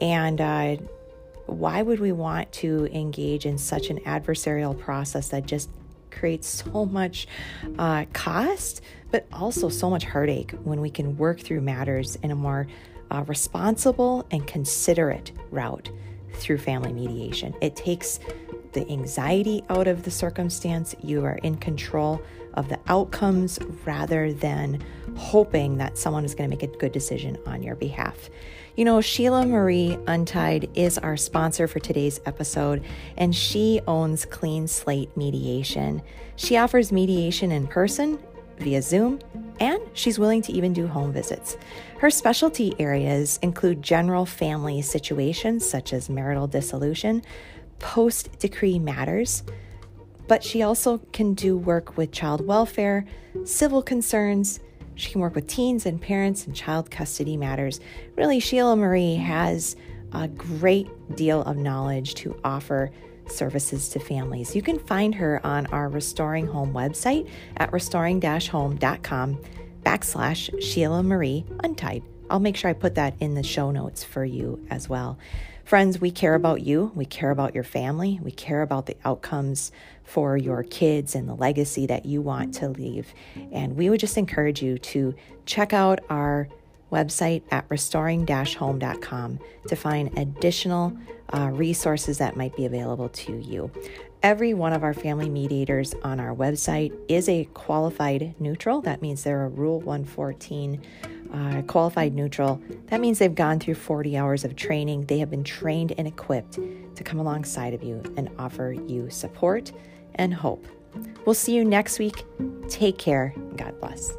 And 0.00 0.40
uh, 0.40 0.76
why 1.46 1.82
would 1.82 2.00
we 2.00 2.12
want 2.12 2.50
to 2.52 2.86
engage 2.86 3.44
in 3.44 3.58
such 3.58 3.90
an 3.90 3.98
adversarial 4.00 4.78
process 4.78 5.28
that 5.28 5.46
just 5.46 5.68
creates 6.10 6.48
so 6.48 6.86
much 6.86 7.26
uh, 7.78 8.04
cost, 8.12 8.82
but 9.10 9.26
also 9.32 9.68
so 9.68 9.90
much 9.90 10.04
heartache 10.04 10.52
when 10.64 10.80
we 10.80 10.90
can 10.90 11.16
work 11.16 11.40
through 11.40 11.60
matters 11.60 12.16
in 12.16 12.30
a 12.30 12.34
more 12.34 12.66
uh, 13.10 13.24
responsible 13.26 14.26
and 14.30 14.46
considerate 14.46 15.32
route 15.50 15.90
through 16.34 16.58
family 16.58 16.92
mediation? 16.92 17.54
It 17.60 17.76
takes 17.76 18.20
the 18.72 18.88
anxiety 18.88 19.64
out 19.68 19.88
of 19.88 20.04
the 20.04 20.10
circumstance. 20.10 20.94
You 21.02 21.24
are 21.24 21.38
in 21.38 21.56
control 21.56 22.22
of 22.54 22.68
the 22.68 22.78
outcomes 22.86 23.58
rather 23.84 24.32
than 24.32 24.82
hoping 25.16 25.78
that 25.78 25.98
someone 25.98 26.24
is 26.24 26.34
going 26.34 26.48
to 26.50 26.56
make 26.56 26.62
a 26.62 26.76
good 26.78 26.92
decision 26.92 27.38
on 27.46 27.62
your 27.62 27.76
behalf. 27.76 28.30
You 28.76 28.84
know, 28.84 29.00
Sheila 29.00 29.46
Marie 29.46 29.98
Untied 30.06 30.70
is 30.74 30.96
our 30.98 31.16
sponsor 31.16 31.66
for 31.66 31.80
today's 31.80 32.20
episode, 32.24 32.84
and 33.16 33.34
she 33.34 33.80
owns 33.86 34.24
Clean 34.24 34.66
Slate 34.66 35.14
Mediation. 35.16 36.02
She 36.36 36.56
offers 36.56 36.92
mediation 36.92 37.52
in 37.52 37.66
person, 37.66 38.18
via 38.60 38.82
Zoom, 38.82 39.18
and 39.58 39.80
she's 39.94 40.18
willing 40.18 40.42
to 40.42 40.52
even 40.52 40.72
do 40.72 40.86
home 40.86 41.12
visits. 41.12 41.56
Her 41.98 42.10
specialty 42.10 42.74
areas 42.78 43.38
include 43.42 43.82
general 43.82 44.24
family 44.24 44.82
situations 44.82 45.68
such 45.68 45.92
as 45.92 46.08
marital 46.08 46.46
dissolution, 46.46 47.22
post 47.78 48.38
decree 48.38 48.78
matters, 48.78 49.42
but 50.30 50.44
she 50.44 50.62
also 50.62 50.98
can 51.12 51.34
do 51.34 51.58
work 51.58 51.96
with 51.96 52.12
child 52.12 52.46
welfare, 52.46 53.04
civil 53.42 53.82
concerns. 53.82 54.60
She 54.94 55.10
can 55.10 55.20
work 55.20 55.34
with 55.34 55.48
teens 55.48 55.86
and 55.86 56.00
parents 56.00 56.46
and 56.46 56.54
child 56.54 56.88
custody 56.88 57.36
matters. 57.36 57.80
Really, 58.14 58.38
Sheila 58.38 58.76
Marie 58.76 59.16
has 59.16 59.74
a 60.12 60.28
great 60.28 60.86
deal 61.16 61.42
of 61.42 61.56
knowledge 61.56 62.14
to 62.14 62.38
offer 62.44 62.92
services 63.26 63.88
to 63.88 63.98
families. 63.98 64.54
You 64.54 64.62
can 64.62 64.78
find 64.78 65.16
her 65.16 65.44
on 65.44 65.66
our 65.66 65.88
Restoring 65.88 66.46
Home 66.46 66.72
website 66.72 67.28
at 67.56 67.72
restoring-home.com 67.72 69.40
backslash 69.82 70.62
Sheila 70.62 71.02
Marie 71.02 71.44
Untied. 71.64 72.04
I'll 72.30 72.38
make 72.38 72.56
sure 72.56 72.70
I 72.70 72.74
put 72.74 72.94
that 72.94 73.16
in 73.18 73.34
the 73.34 73.42
show 73.42 73.72
notes 73.72 74.04
for 74.04 74.24
you 74.24 74.64
as 74.70 74.88
well. 74.88 75.18
Friends, 75.70 76.00
we 76.00 76.10
care 76.10 76.34
about 76.34 76.62
you. 76.62 76.90
We 76.96 77.04
care 77.04 77.30
about 77.30 77.54
your 77.54 77.62
family. 77.62 78.18
We 78.20 78.32
care 78.32 78.62
about 78.62 78.86
the 78.86 78.96
outcomes 79.04 79.70
for 80.02 80.36
your 80.36 80.64
kids 80.64 81.14
and 81.14 81.28
the 81.28 81.36
legacy 81.36 81.86
that 81.86 82.04
you 82.04 82.20
want 82.20 82.54
to 82.54 82.70
leave. 82.70 83.14
And 83.52 83.76
we 83.76 83.88
would 83.88 84.00
just 84.00 84.18
encourage 84.18 84.60
you 84.60 84.78
to 84.78 85.14
check 85.46 85.72
out 85.72 86.00
our 86.10 86.48
website 86.90 87.42
at 87.50 87.64
restoring 87.68 88.26
home.com 88.26 89.38
to 89.68 89.76
find 89.76 90.18
additional 90.18 90.96
uh, 91.32 91.50
resources 91.52 92.18
that 92.18 92.36
might 92.36 92.54
be 92.56 92.66
available 92.66 93.08
to 93.08 93.38
you. 93.38 93.70
Every 94.22 94.52
one 94.52 94.72
of 94.72 94.82
our 94.82 94.92
family 94.92 95.28
mediators 95.28 95.94
on 96.02 96.20
our 96.20 96.34
website 96.34 96.92
is 97.08 97.28
a 97.28 97.46
qualified 97.54 98.34
neutral. 98.38 98.82
That 98.82 99.00
means 99.00 99.22
they're 99.22 99.46
a 99.46 99.48
Rule 99.48 99.80
114 99.80 100.80
uh, 101.32 101.62
qualified 101.62 102.14
neutral, 102.14 102.60
that 102.86 103.00
means 103.00 103.18
they've 103.18 103.34
gone 103.34 103.60
through 103.60 103.74
40 103.74 104.16
hours 104.16 104.44
of 104.44 104.56
training. 104.56 105.06
They 105.06 105.18
have 105.18 105.30
been 105.30 105.44
trained 105.44 105.92
and 105.96 106.06
equipped 106.06 106.58
to 106.94 107.04
come 107.04 107.18
alongside 107.18 107.74
of 107.74 107.82
you 107.82 108.02
and 108.16 108.30
offer 108.38 108.72
you 108.72 109.10
support 109.10 109.72
and 110.16 110.34
hope. 110.34 110.66
We'll 111.24 111.34
see 111.34 111.54
you 111.54 111.64
next 111.64 111.98
week. 111.98 112.24
Take 112.68 112.98
care. 112.98 113.34
God 113.56 113.78
bless. 113.80 114.12